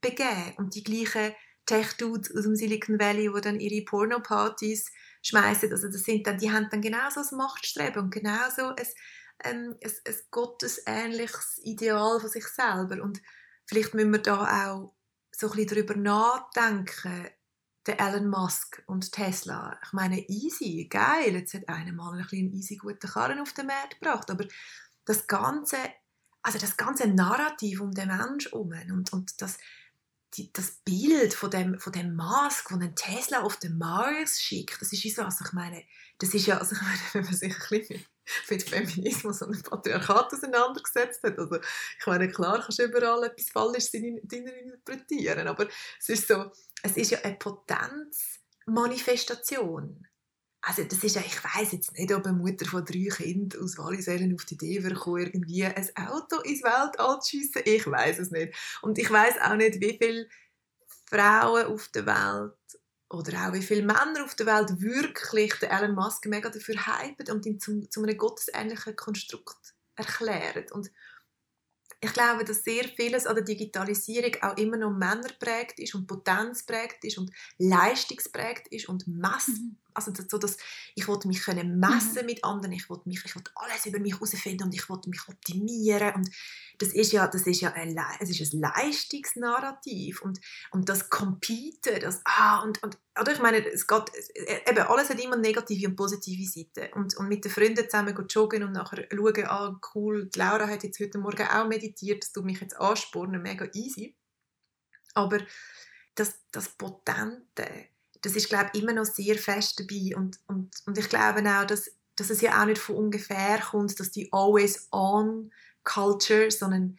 begeben 0.00 0.54
und 0.58 0.74
die 0.76 0.84
gleichen 0.84 1.34
Tech-Dudes 1.66 2.34
aus 2.34 2.44
dem 2.44 2.56
Silicon 2.56 2.98
Valley, 2.98 3.30
die 3.34 3.40
dann 3.40 3.60
ihre 3.60 3.84
Porno-Partys 3.84 4.90
schmeißen. 5.22 5.70
Also 5.72 5.88
das 5.88 6.02
sind 6.02 6.26
dann, 6.26 6.38
die 6.38 6.50
haben 6.50 6.68
dann 6.70 6.80
genauso 6.80 7.20
ein 7.20 7.36
Machtstreben 7.36 8.04
und 8.04 8.10
genauso 8.10 8.74
ein, 8.74 8.86
ähm, 9.44 9.76
ein, 9.82 9.90
ein 10.06 10.14
gottesähnliches 10.30 11.60
Ideal 11.64 12.20
von 12.20 12.30
sich 12.30 12.46
selber. 12.46 13.02
Und 13.02 13.20
vielleicht 13.66 13.94
müssen 13.94 14.12
wir 14.12 14.22
da 14.22 14.68
auch 14.68 14.94
so 15.32 15.50
ein 15.50 15.56
bisschen 15.56 15.68
darüber 15.68 15.96
nachdenken, 15.96 17.28
der 17.86 18.00
Elon 18.00 18.28
Musk 18.28 18.82
und 18.86 19.12
Tesla. 19.12 19.78
Ich 19.84 19.92
meine, 19.92 20.20
easy, 20.28 20.86
geil, 20.90 21.34
jetzt 21.34 21.54
hat 21.54 21.68
einer 21.68 21.92
mal 21.92 22.12
ein 22.16 22.22
bisschen 22.22 22.52
easy 22.52 22.76
guten 22.76 23.08
Karren 23.08 23.40
auf 23.40 23.52
den 23.52 23.66
Markt 23.66 24.00
gebracht, 24.00 24.30
aber 24.30 24.44
das 25.04 25.26
ganze, 25.26 25.76
also 26.42 26.58
das 26.58 26.76
ganze 26.76 27.06
Narrativ 27.06 27.80
um 27.80 27.92
den 27.92 28.08
Menschen 28.08 28.50
herum 28.50 28.72
und, 28.90 29.12
und 29.12 29.40
das, 29.40 29.58
die, 30.34 30.52
das 30.52 30.72
Bild 30.84 31.34
von 31.34 31.50
dem, 31.50 31.78
von 31.78 31.92
dem 31.92 32.14
Mask, 32.14 32.68
von 32.68 32.80
den 32.80 32.94
Tesla 32.94 33.42
auf 33.42 33.56
den 33.56 33.78
Mars 33.78 34.40
schickt, 34.40 34.80
das 34.80 34.92
ist 34.92 35.04
wie 35.04 35.10
so, 35.10 35.22
also 35.22 35.44
ich 35.44 35.52
meine, 35.52 35.82
das 36.18 36.34
ist 36.34 36.46
ja, 36.46 36.58
also 36.58 36.74
ich 36.74 36.82
meine, 36.82 36.98
wenn 37.12 37.24
man 37.24 37.34
sich 37.34 37.54
ein 37.54 38.04
mit 38.50 38.68
Feminismus 38.68 39.40
und 39.42 39.54
dem 39.54 39.62
Patriarchat 39.62 40.32
auseinandergesetzt 40.32 41.22
hat, 41.22 41.38
also 41.38 41.56
ich 41.56 42.06
meine, 42.06 42.28
klar 42.28 42.60
kannst 42.60 42.78
du 42.78 42.84
überall 42.84 43.24
etwas 43.24 43.50
Falsches 43.50 43.92
interpretieren, 43.94 45.46
aber 45.46 45.68
es 46.00 46.08
ist 46.08 46.26
so, 46.28 46.50
es 46.82 46.96
ist 46.96 47.12
ja 47.12 47.20
eine 47.20 47.36
Potenzmanifestation 47.36 50.06
also 50.68 50.82
das 50.82 51.04
ist 51.04 51.14
ja, 51.14 51.22
ich 51.24 51.44
weiß 51.44 51.70
jetzt 51.72 51.92
nicht, 51.92 52.12
ob 52.12 52.26
eine 52.26 52.36
Mutter 52.36 52.66
von 52.66 52.84
drei 52.84 53.06
Kindern 53.08 53.62
aus 53.62 53.78
Wallisellen 53.78 54.34
auf 54.34 54.44
die 54.46 54.54
Idee 54.54 54.82
kommt, 54.94 55.20
irgendwie 55.20 55.64
ein 55.64 55.88
Auto 56.08 56.40
ins 56.40 56.64
Weltall 56.64 57.20
zu 57.20 57.30
schiessen. 57.30 57.62
Ich 57.64 57.86
weiß 57.86 58.18
es 58.18 58.32
nicht. 58.32 58.52
Und 58.82 58.98
ich 58.98 59.08
weiß 59.08 59.36
auch 59.42 59.54
nicht, 59.54 59.80
wie 59.80 59.96
viele 59.96 60.28
Frauen 61.08 61.66
auf 61.66 61.86
der 61.94 62.06
Welt 62.06 62.80
oder 63.08 63.46
auch 63.46 63.52
wie 63.52 63.62
viele 63.62 63.82
Männer 63.82 64.24
auf 64.24 64.34
der 64.34 64.46
Welt 64.46 64.80
wirklich 64.80 65.56
den 65.60 65.70
Elon 65.70 65.94
Musk 65.94 66.26
mega 66.26 66.50
dafür 66.50 66.74
hypen 66.74 67.30
und 67.30 67.46
ihn 67.46 67.60
zu, 67.60 67.88
zu 67.88 68.02
einem 68.02 68.18
gottesähnlichen 68.18 68.96
Konstrukt 68.96 69.76
erklären. 69.94 70.64
Und 70.72 70.90
ich 72.00 72.12
glaube, 72.12 72.44
dass 72.44 72.64
sehr 72.64 72.88
vieles 72.88 73.28
an 73.28 73.36
der 73.36 73.44
Digitalisierung 73.44 74.42
auch 74.42 74.56
immer 74.56 74.78
noch 74.78 74.90
männerprägt 74.90 75.78
ist 75.78 75.94
und 75.94 76.08
potenzprägt 76.08 77.04
ist 77.04 77.18
und 77.18 77.30
leistungsprägt 77.58 78.66
ist 78.72 78.88
und 78.88 79.06
Mess 79.06 79.46
mhm 79.46 79.78
also 79.96 80.12
so, 80.28 80.38
dass 80.38 80.56
ich 80.94 81.08
wollte 81.08 81.28
mich 81.28 81.42
können 81.42 81.78
messen 81.78 82.20
mhm. 82.20 82.26
mit 82.26 82.44
anderen, 82.44 82.72
ich 82.72 82.88
wollte 82.88 83.08
mich, 83.08 83.24
ich 83.24 83.34
wollte 83.34 83.50
alles 83.54 83.86
über 83.86 83.98
mich 83.98 84.14
herausfinden 84.14 84.64
und 84.64 84.74
ich 84.74 84.88
wollte 84.88 85.08
mich 85.08 85.28
optimieren 85.28 86.14
und 86.14 86.30
das 86.78 86.90
ist 86.90 87.12
ja, 87.12 87.26
das 87.26 87.46
ist 87.46 87.60
ja 87.60 87.72
ein, 87.72 87.98
es 88.20 88.30
ist 88.30 88.52
ein 88.52 88.60
Leistungsnarrativ 88.60 90.22
und, 90.22 90.40
und 90.70 90.88
das 90.88 91.08
Competen, 91.10 92.00
das 92.00 92.20
ah 92.24 92.62
und, 92.62 92.82
und 92.82 92.98
oder 93.18 93.32
ich 93.32 93.40
meine, 93.40 93.66
es 93.66 93.86
geht, 93.86 94.12
eben, 94.68 94.78
alles 94.78 95.08
hat 95.08 95.22
immer 95.22 95.36
negative 95.36 95.88
und 95.88 95.96
positive 95.96 96.44
Seiten 96.44 96.92
und, 96.94 97.16
und 97.16 97.28
mit 97.28 97.44
den 97.44 97.50
Freunden 97.50 97.88
zusammen 97.88 98.14
joggen 98.28 98.62
und 98.62 98.72
nachher 98.72 99.06
schauen, 99.10 99.46
ah 99.46 99.80
cool, 99.94 100.28
die 100.28 100.38
Laura 100.38 100.68
hat 100.68 100.84
jetzt 100.84 101.00
heute 101.00 101.18
Morgen 101.18 101.46
auch 101.46 101.66
meditiert, 101.66 102.22
das 102.22 102.32
tut 102.32 102.44
mich 102.44 102.60
jetzt 102.60 102.76
anspornen, 102.76 103.40
mega 103.40 103.66
easy. 103.72 104.16
Aber 105.14 105.38
das, 106.14 106.40
das 106.50 106.68
Potente, 106.68 107.88
das 108.26 108.34
ist, 108.34 108.48
glaube 108.48 108.70
ich, 108.72 108.82
immer 108.82 108.92
noch 108.92 109.04
sehr 109.04 109.36
fest 109.36 109.78
dabei. 109.78 110.16
Und, 110.16 110.40
und, 110.48 110.74
und 110.84 110.98
ich 110.98 111.08
glaube 111.08 111.48
auch, 111.48 111.64
dass, 111.64 111.92
dass 112.16 112.30
es 112.30 112.40
ja 112.40 112.60
auch 112.60 112.66
nicht 112.66 112.80
von 112.80 112.96
ungefähr 112.96 113.60
kommt, 113.60 114.00
dass 114.00 114.10
die 114.10 114.32
Always-on-Culture, 114.32 116.50
sondern 116.50 116.98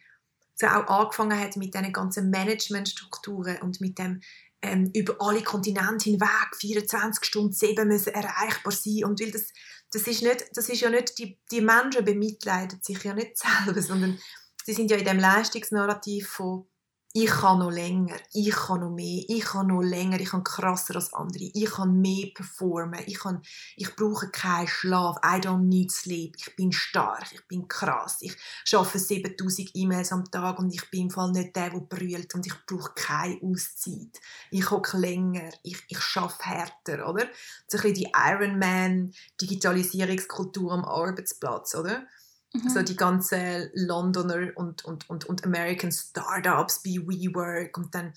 so 0.54 0.68
auch 0.68 0.86
angefangen 0.86 1.38
hat 1.38 1.56
mit 1.56 1.74
diesen 1.74 1.92
ganzen 1.92 2.30
Managementstrukturen 2.30 3.58
und 3.58 3.82
mit 3.82 3.98
dem 3.98 4.22
ähm, 4.62 4.90
über 4.94 5.16
alle 5.20 5.42
Kontinente 5.42 6.08
hinweg 6.08 6.56
24 6.56 7.22
Stunden 7.22 7.52
7 7.52 7.86
müssen 7.86 8.14
erreichbar 8.14 8.72
sein 8.72 9.04
und 9.04 9.20
weil 9.20 9.30
das, 9.30 9.52
das 9.92 10.06
ist 10.08 10.22
nicht, 10.22 10.46
das 10.54 10.70
ist 10.70 10.80
ja 10.80 10.88
nicht, 10.90 11.18
die, 11.18 11.38
die 11.52 11.60
Menschen 11.60 12.06
bemitleiden 12.06 12.80
sich 12.82 13.04
ja 13.04 13.12
nicht 13.12 13.36
selber, 13.38 13.82
sondern 13.82 14.18
sie 14.64 14.72
sind 14.72 14.90
ja 14.90 14.96
in 14.96 15.04
dem 15.04 15.18
Leistungsnarrativ 15.18 16.28
von 16.28 16.66
ich 17.14 17.30
kann 17.30 17.60
noch 17.60 17.70
länger, 17.70 18.16
ich 18.34 18.50
kann 18.50 18.80
noch 18.80 18.90
mehr, 18.90 19.24
ich 19.28 19.42
kann 19.42 19.68
noch 19.68 19.80
länger, 19.80 20.20
ich 20.20 20.28
kann 20.28 20.44
krasser 20.44 20.96
als 20.96 21.14
andere, 21.14 21.50
ich 21.54 21.70
kann 21.70 21.98
mehr 22.00 22.26
performen, 22.34 23.00
ich, 23.06 23.18
kann, 23.18 23.40
ich 23.76 23.96
brauche 23.96 24.28
keinen 24.28 24.68
Schlaf, 24.68 25.16
I 25.24 25.40
don't 25.40 25.64
need 25.64 25.90
sleep, 25.90 26.36
ich 26.36 26.54
bin 26.54 26.70
stark, 26.70 27.32
ich 27.32 27.48
bin 27.48 27.66
krass, 27.66 28.18
ich 28.20 28.36
schaffe 28.64 28.98
7000 28.98 29.70
E-Mails 29.74 30.12
am 30.12 30.30
Tag 30.30 30.58
und 30.58 30.74
ich 30.74 30.90
bin 30.90 31.04
im 31.04 31.10
Fall 31.10 31.32
nicht 31.32 31.56
der, 31.56 31.70
der 31.70 31.80
brüllt 31.80 32.34
und 32.34 32.46
ich 32.46 32.52
brauche 32.66 32.92
keine 32.94 33.40
Auszeit. 33.42 34.20
Ich 34.50 34.70
hocke 34.70 34.98
länger, 34.98 35.48
ich, 35.62 35.82
ich 35.88 36.00
schaffe 36.00 36.44
härter, 36.44 37.08
oder? 37.08 37.26
So 37.68 37.78
ein 37.78 37.82
bisschen 37.82 37.94
die 37.94 38.12
Ironman-Digitalisierungskultur 38.14 40.72
am 40.72 40.84
Arbeitsplatz, 40.84 41.74
oder? 41.74 42.06
Mhm. 42.52 42.68
So 42.68 42.82
die 42.82 42.96
ganzen 42.96 43.70
Londoner 43.74 44.52
und, 44.56 44.84
und, 44.84 45.08
und, 45.10 45.26
und 45.26 45.44
American 45.44 45.92
Startups 45.92 46.84
wie 46.84 46.98
WeWork 47.00 47.76
und 47.76 47.94
dann 47.94 48.12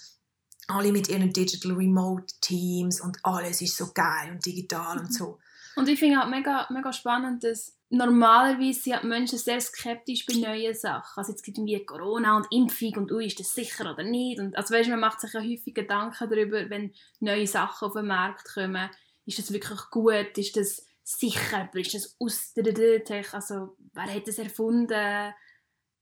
alle 0.68 0.92
mit 0.92 1.10
ihren 1.10 1.34
Digital 1.34 1.74
Remote 1.74 2.34
Teams 2.40 3.02
und 3.02 3.18
alles 3.24 3.62
ist 3.62 3.76
so 3.76 3.92
geil 3.94 4.32
und 4.32 4.46
digital 4.46 4.96
mhm. 4.96 5.02
und 5.02 5.14
so. 5.14 5.40
Und 5.76 5.88
ich 5.88 6.00
finde 6.00 6.22
auch 6.22 6.28
mega, 6.28 6.68
mega 6.70 6.92
spannend, 6.92 7.44
dass 7.44 7.78
normalerweise 7.90 8.80
sind 8.80 9.04
Menschen 9.04 9.38
sehr 9.38 9.60
skeptisch 9.60 10.26
bei 10.26 10.34
neuen 10.34 10.74
Sachen. 10.74 11.20
Also 11.20 11.32
jetzt 11.32 11.44
gibt 11.44 11.58
es 11.58 11.62
irgendwie 11.62 11.86
Corona 11.86 12.38
und 12.38 12.48
Impfung 12.52 12.96
und 12.98 13.12
ui, 13.12 13.26
ist 13.26 13.40
das 13.40 13.54
sicher 13.54 13.92
oder 13.92 14.04
nicht? 14.04 14.40
Und 14.40 14.56
also 14.58 14.74
weißt, 14.74 14.90
man 14.90 15.00
macht 15.00 15.22
sich 15.22 15.34
ja 15.34 15.42
häufig 15.42 15.74
Gedanken 15.74 16.30
darüber, 16.30 16.70
wenn 16.70 16.94
neue 17.20 17.48
Sachen 17.48 17.88
auf 17.88 17.94
den 17.94 18.08
Markt 18.08 18.54
kommen. 18.54 18.90
Ist 19.26 19.40
das 19.40 19.54
wirklich 19.54 19.80
gut? 19.92 20.38
Ist 20.38 20.58
das 20.58 20.86
sicher, 21.04 21.70
ist 21.74 21.94
das 21.94 22.16
aus 22.20 22.54
der 22.54 23.04
also 23.34 23.76
wer 23.94 24.14
hat 24.14 24.28
das 24.28 24.38
erfunden? 24.38 25.34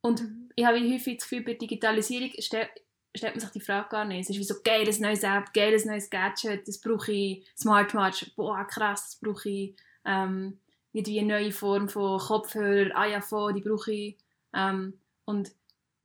Und 0.01 0.22
mhm. 0.22 0.50
ich 0.56 0.65
habe 0.65 0.79
häufig 0.79 1.18
das 1.18 1.29
Gefühl, 1.29 1.44
bei 1.44 1.53
Digitalisierung 1.53 2.32
stellt, 2.39 2.70
stellt 3.15 3.36
man 3.36 3.41
sich 3.41 3.50
die 3.50 3.62
Frage 3.62 3.89
gar 3.89 4.06
nicht. 4.06 4.22
Es 4.22 4.29
ist 4.29 4.39
wie 4.39 4.44
so, 4.44 4.56
geiles 4.63 5.00
neues 5.00 5.24
App, 5.24 5.53
geiles 5.53 5.86
neues 5.86 6.10
Gadget, 6.10 6.68
das 6.68 6.79
brauche 6.79 7.12
ich, 7.12 7.48
Smartwatch, 7.58 8.34
boah 8.36 8.65
krass, 8.65 9.12
das 9.12 9.20
brauche 9.20 9.50
ich, 9.50 9.75
ähm, 10.06 10.60
irgendwie 10.94 11.20
eine 11.20 11.34
neue 11.34 11.51
Form 11.51 11.89
von 11.89 12.20
Kopfhörer, 12.20 12.96
ah 12.96 13.06
ja, 13.06 13.22
voll, 13.22 13.53
die 13.53 13.62
brauche 13.62 13.91
ich. 13.91 14.18
Ähm, 14.53 15.00
und 15.25 15.51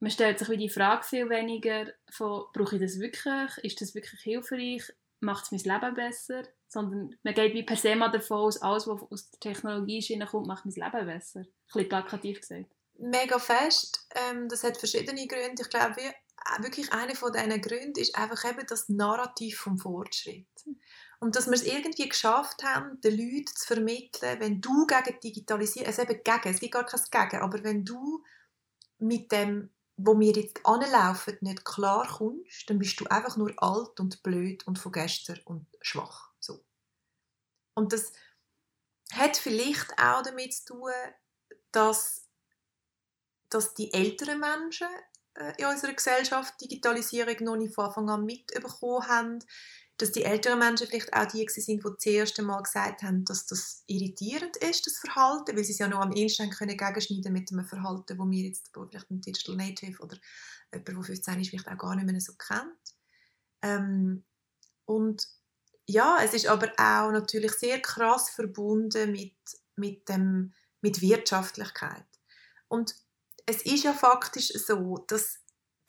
man 0.01 0.11
stellt 0.11 0.39
sich 0.39 0.49
wie 0.51 0.57
die 0.57 0.69
Frage 0.69 1.05
viel 1.05 1.31
weniger 1.31 1.87
von, 2.11 2.45
brauche 2.53 2.77
ich 2.77 2.83
das 2.83 3.01
wirklich? 3.01 3.57
Ist 3.63 3.81
das 3.81 3.95
wirklich 3.95 4.21
hilfreich? 4.21 4.93
Macht 5.21 5.45
es 5.45 5.65
mein 5.65 5.81
Leben 5.81 5.95
besser? 5.95 6.43
Sondern 6.75 7.17
man 7.23 7.35
geht 7.35 7.55
wie 7.55 7.63
per 7.63 7.77
se 7.77 7.97
mal 7.97 8.11
davon 8.11 8.39
aus, 8.39 8.61
alles, 8.61 8.87
was 8.87 9.01
aus 9.11 9.31
der 9.31 9.41
Technologie 9.41 10.19
kommt, 10.31 10.47
macht 10.47 10.67
mein 10.67 10.75
Leben 10.75 11.07
besser. 11.07 11.41
Ein 11.41 11.47
bisschen 11.67 11.89
plakativ 11.89 12.41
gesagt. 12.41 12.67
Mega 12.99 13.39
fest. 13.39 14.07
Ähm, 14.15 14.49
das 14.49 14.63
hat 14.63 14.77
verschiedene 14.77 15.27
Gründe. 15.27 15.63
Ich 15.63 15.71
glaube, 15.71 16.01
äh, 16.01 16.63
wirklich 16.63 16.93
einer 16.93 17.15
von 17.15 17.33
diesen 17.33 17.61
Gründen 17.61 18.01
ist 18.01 18.17
einfach 18.17 18.45
eben 18.51 18.67
das 18.69 18.89
Narrativ 18.89 19.59
vom 19.59 19.79
Fortschritt. 19.79 20.47
Und 21.21 21.37
dass 21.37 21.47
wir 21.47 21.55
es 21.55 21.63
irgendwie 21.63 22.09
geschafft 22.09 22.63
haben, 22.65 23.01
den 23.01 23.17
Leuten 23.17 23.55
zu 23.55 23.67
vermitteln, 23.67 24.41
wenn 24.41 24.61
du 24.61 24.87
gegen 24.87 25.21
Digitalisierung, 25.21 25.87
also 25.87 26.03
eben 26.03 26.21
gegen, 26.23 26.49
es 26.55 26.61
gibt 26.61 26.73
gar 26.73 26.85
kein 26.85 27.01
Gegen, 27.11 27.43
aber 27.43 27.65
wenn 27.65 27.85
du 27.85 28.23
mit 28.99 29.33
dem, 29.33 29.71
wo 29.97 30.19
wir 30.19 30.33
jetzt 30.33 30.61
anlaufen, 30.65 31.39
nicht 31.41 31.65
klar 31.65 32.07
kommst, 32.19 32.69
dann 32.69 32.79
bist 32.79 33.01
du 33.01 33.07
einfach 33.07 33.37
nur 33.37 33.55
alt 33.57 33.99
und 34.01 34.23
blöd 34.23 34.67
und 34.67 34.79
von 34.79 34.93
gestern 34.93 35.41
und 35.45 35.67
schwach. 35.81 36.34
Und 37.75 37.93
das 37.93 38.13
hat 39.13 39.37
vielleicht 39.37 39.93
auch 39.99 40.23
damit 40.23 40.55
zu 40.55 40.75
tun, 40.75 40.93
dass, 41.73 42.27
dass 43.51 43.75
die 43.75 43.93
älteren 43.93 44.41
Menschen 44.41 44.89
äh, 45.35 45.53
in 45.59 45.67
unserer 45.67 45.93
Gesellschaft 45.93 46.61
Digitalisierung 46.61 47.37
noch 47.41 47.57
nicht 47.57 47.75
von 47.75 47.87
Anfang 47.87 48.09
an 48.11 48.25
mitbekommen 48.25 49.09
haben, 49.09 49.39
dass 49.97 50.11
die 50.11 50.25
älteren 50.25 50.59
Menschen 50.59 50.89
vielleicht 50.89 51.13
auch 51.13 51.27
die 51.27 51.47
sind, 51.49 51.85
die 51.85 51.89
das 51.89 52.07
erste 52.07 52.43
Mal 52.43 52.63
gesagt 52.63 53.03
haben, 53.03 53.25
dass 53.25 53.47
das 53.47 53.85
irritierend 53.87 54.57
ist, 54.57 54.87
das 54.87 54.99
Verhalten, 54.99 55.57
weil 55.57 55.63
sie 55.63 55.73
es 55.73 55.79
ja 55.79 55.87
noch 55.87 56.01
am 56.01 56.13
ehesten 56.13 56.51
können 56.51 56.77
gegenschneiden 56.77 57.33
mit 57.33 57.53
einem 57.53 57.65
Verhalten, 57.65 58.19
wo 58.19 58.29
wir 58.29 58.45
jetzt 58.45 58.71
vielleicht 58.73 59.11
ein 59.11 59.21
Digital 59.21 59.57
Native 59.57 60.03
oder 60.03 60.17
jemand, 60.73 60.89
der 60.89 61.03
15 61.03 61.41
ist, 61.41 61.51
vielleicht 61.51 61.69
auch 61.69 61.79
gar 61.79 61.95
nicht 61.95 62.11
mehr 62.11 62.21
so 62.21 62.33
kennt. 62.35 62.97
Ähm, 63.63 64.25
und 64.85 65.29
ja, 65.87 66.19
es 66.23 66.35
ist 66.35 66.47
aber 66.47 66.69
auch 66.79 67.11
natürlich 67.11 67.53
sehr 67.53 67.81
krass 67.81 68.31
verbunden 68.31 69.13
mit, 69.13 69.37
mit, 69.77 70.09
dem, 70.09 70.53
mit 70.81 71.01
Wirtschaftlichkeit. 71.01 72.07
Und 72.69 72.95
es 73.47 73.63
ist 73.63 73.85
ja 73.85 73.93
faktisch 73.93 74.49
so, 74.49 75.05
dass 75.07 75.41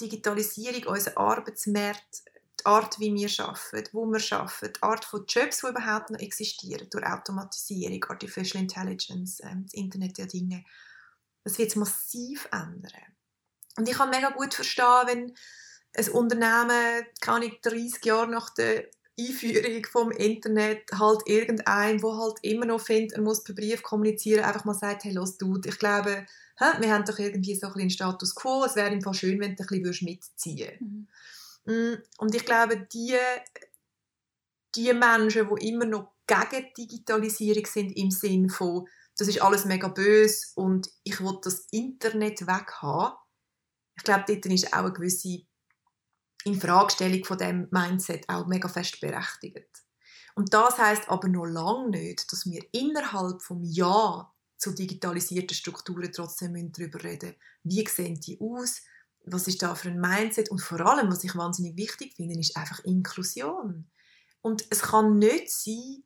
Digitalisierung 0.01 0.93
unser 0.93 1.17
Arbeitsmarkt, 1.17 2.23
die 2.59 2.65
Art, 2.65 2.99
wie 2.99 3.13
wir 3.13 3.29
arbeiten, 3.45 3.89
wo 3.93 4.05
wir 4.05 4.37
arbeiten, 4.37 4.73
die 4.73 4.83
Art 4.83 5.05
von 5.05 5.25
Jobs, 5.25 5.61
die 5.61 5.67
überhaupt 5.67 6.09
noch 6.09 6.19
existieren, 6.19 6.89
durch 6.89 7.05
Automatisierung, 7.05 8.03
Artificial 8.05 8.61
Intelligence, 8.61 9.39
ähm, 9.43 9.63
das 9.65 9.73
Internet 9.73 10.17
der 10.17 10.25
Dinge, 10.25 10.65
das 11.43 11.57
wird 11.57 11.69
es 11.69 11.75
massiv 11.75 12.49
ändern. 12.51 13.15
Und 13.77 13.87
ich 13.87 13.95
kann 13.95 14.09
mega 14.09 14.31
gut 14.31 14.53
verstehen, 14.53 15.03
wenn 15.05 15.35
ein 15.97 16.09
Unternehmen, 16.09 17.05
kann 17.21 17.41
ich 17.41 17.61
30 17.61 18.03
Jahre 18.03 18.27
nach 18.27 18.49
der 18.53 18.89
Einführung 19.19 19.85
vom 19.85 20.11
Internet 20.11 20.91
halt 20.93 21.21
irgendein, 21.25 22.01
wo 22.03 22.17
halt 22.17 22.37
immer 22.41 22.65
noch 22.65 22.81
findet, 22.81 23.13
er 23.13 23.21
muss 23.21 23.43
per 23.43 23.55
Brief 23.55 23.81
kommunizieren, 23.81 24.43
einfach 24.43 24.65
mal 24.65 24.73
sagt, 24.73 25.05
hey, 25.05 25.13
los, 25.13 25.37
Dude, 25.37 25.69
ich 25.69 25.79
glaube, 25.79 26.25
hä, 26.57 26.65
wir 26.79 26.93
haben 26.93 27.05
doch 27.05 27.17
irgendwie 27.17 27.55
so 27.55 27.67
ein 27.67 27.73
bisschen 27.73 27.91
Status 27.91 28.35
Quo, 28.35 28.65
es 28.65 28.75
wäre 28.75 28.89
einfach 28.89 29.13
schön, 29.13 29.39
wenn 29.39 29.55
du 29.55 29.63
ein 29.63 29.81
bisschen 29.81 30.05
mitziehen 30.05 31.07
mhm. 31.65 31.97
Und 32.17 32.35
ich 32.35 32.45
glaube, 32.45 32.87
die, 32.93 33.15
die 34.75 34.93
Menschen, 34.93 35.49
die 35.49 35.69
immer 35.69 35.85
noch 35.85 36.11
gegen 36.27 36.73
Digitalisierung 36.77 37.65
sind, 37.65 37.97
im 37.97 38.11
Sinn 38.11 38.49
von, 38.49 38.87
das 39.17 39.29
ist 39.29 39.41
alles 39.41 39.65
mega 39.65 39.87
böse 39.87 40.47
und 40.55 40.89
ich 41.03 41.21
will 41.21 41.39
das 41.41 41.67
Internet 41.71 42.41
weghaben, 42.41 43.17
ich 43.97 44.03
glaube, 44.03 44.25
dort 44.27 44.45
ist 44.47 44.73
auch 44.73 44.79
eine 44.79 44.93
gewisse 44.93 45.45
in 46.45 46.59
Fragestellung 46.59 47.25
von 47.25 47.37
dem 47.37 47.67
Mindset 47.71 48.29
auch 48.29 48.45
mega 48.47 48.69
fest 48.69 49.01
berechtigt. 49.01 49.83
Und 50.35 50.53
das 50.53 50.77
heißt 50.77 51.09
aber 51.09 51.27
noch 51.27 51.45
lange 51.45 51.89
nicht, 51.89 52.31
dass 52.31 52.45
wir 52.45 52.63
innerhalb 52.71 53.41
vom 53.41 53.63
Ja 53.63 54.31
zu 54.57 54.71
digitalisierten 54.71 55.55
Strukturen 55.55 56.11
trotzdem 56.11 56.71
darüber 56.71 57.03
reden 57.03 57.35
wie 57.63 57.85
sehen 57.87 58.19
die 58.19 58.39
aus, 58.39 58.81
was 59.25 59.47
ist 59.47 59.63
da 59.63 59.73
für 59.73 59.89
ein 59.89 59.99
Mindset 59.99 60.51
und 60.51 60.61
vor 60.61 60.79
allem, 60.81 61.11
was 61.11 61.23
ich 61.23 61.35
wahnsinnig 61.35 61.77
wichtig 61.77 62.13
finde, 62.15 62.39
ist 62.39 62.55
einfach 62.55 62.79
Inklusion. 62.83 63.89
Und 64.41 64.65
es 64.69 64.81
kann 64.81 65.17
nicht 65.17 65.51
sein, 65.51 66.03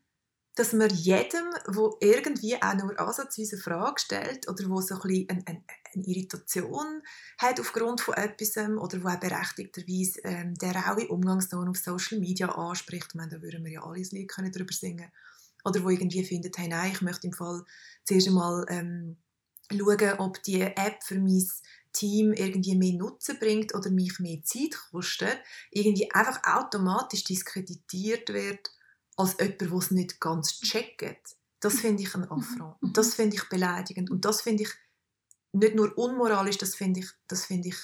dass 0.56 0.72
man 0.74 0.90
jedem, 0.90 1.46
der 1.68 1.90
irgendwie 2.00 2.62
auch 2.62 2.74
nur 2.76 2.98
ansatzweise 3.00 3.56
eine 3.56 3.62
Frage 3.62 4.00
stellt 4.00 4.48
oder 4.48 4.70
wo 4.70 4.80
so 4.80 4.96
ein 4.96 5.02
bisschen 5.02 5.30
eine, 5.30 5.44
eine, 5.48 5.64
eine 5.94 6.06
Irritation 6.06 7.02
hat 7.38 7.60
aufgrund 7.60 8.02
von 8.02 8.16
etwas 8.16 8.58
oder 8.58 9.04
wo 9.04 9.08
auch 9.08 9.20
berechtigterweise 9.20 10.22
ähm, 10.24 10.54
der 10.56 10.76
raue 10.76 11.08
Umgangston 11.08 11.68
auf 11.68 11.78
Social 11.78 12.20
Media 12.20 12.50
anspricht, 12.50 13.08
ich 13.10 13.16
meine, 13.16 13.32
da 13.32 13.42
würden 13.42 13.64
wir 13.64 13.72
ja 13.72 13.84
alle 13.84 14.00
ein 14.00 14.08
Lied 14.12 14.32
darüber 14.38 14.74
singen 14.74 15.12
oder 15.66 15.84
wo 15.84 15.90
irgendwie 15.90 16.24
findet, 16.24 16.58
hey, 16.58 16.68
nein, 16.68 16.92
ich 16.94 17.02
möchte 17.02 17.28
im 17.28 17.34
Fall 17.34 17.64
zuerst 18.06 18.28
einmal 18.28 18.66
ähm, 18.70 19.18
schauen, 19.72 20.20
ob 20.20 20.42
die 20.44 20.62
App 20.62 21.04
für 21.04 21.20
mein 21.20 21.46
Team 21.92 22.34
irgendwie 22.34 22.76
mehr 22.76 22.94
Nutzen 22.94 23.38
bringt 23.40 23.74
oder 23.74 23.90
mich 23.90 24.20
mehr 24.20 24.44
Zeit 24.44 24.78
kostet, 24.92 25.40
irgendwie 25.72 26.12
einfach 26.12 26.42
automatisch 26.44 27.24
diskreditiert 27.24 28.30
wird 28.30 28.72
als 29.18 29.36
jemand, 29.40 29.62
der 29.62 29.74
es 29.74 29.92
nicht 29.92 30.20
ganz 30.20 30.60
checkt. 30.62 31.36
Das 31.60 31.80
finde 31.80 32.04
ich 32.04 32.16
ein. 32.16 32.30
Affront. 32.30 32.78
Das 32.82 33.16
finde 33.16 33.36
ich 33.36 33.50
beleidigend. 33.50 34.10
Und 34.10 34.24
das 34.24 34.42
finde 34.42 34.64
ich 34.64 34.70
nicht 35.52 35.76
nur 35.76 35.98
unmoralisch, 35.98 36.58
das 36.58 36.76
finde 36.76 37.02
ich, 37.02 37.08
das 37.28 37.46
finde 37.46 37.70
ich, 37.70 37.78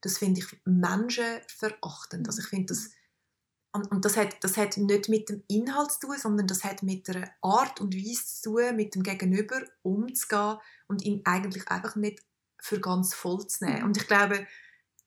das 0.00 0.18
finde 0.18 0.40
ich 0.40 0.46
menschenverachtend. 0.64 2.26
Also 2.26 2.40
ich 2.42 2.48
finde 2.48 2.66
das 2.66 2.90
und 3.72 4.04
das 4.04 4.16
hat, 4.16 4.42
das 4.42 4.56
hat 4.56 4.76
nicht 4.76 5.08
mit 5.08 5.28
dem 5.28 5.44
Inhalt 5.46 5.92
zu 5.92 6.00
tun, 6.00 6.16
sondern 6.18 6.46
das 6.46 6.64
hat 6.64 6.82
mit 6.82 7.06
der 7.06 7.30
Art 7.42 7.80
und 7.80 7.94
Weise 7.94 8.24
zu 8.24 8.50
tun, 8.50 8.76
mit 8.76 8.94
dem 8.94 9.02
Gegenüber 9.02 9.60
umzugehen 9.82 10.56
und 10.88 11.02
ihn 11.02 11.20
eigentlich 11.24 11.68
einfach 11.68 11.94
nicht 11.94 12.22
für 12.60 12.80
ganz 12.80 13.14
voll 13.14 13.46
zu 13.46 13.66
nehmen. 13.66 13.84
Und 13.84 13.96
ich 13.96 14.06
glaube, 14.06 14.46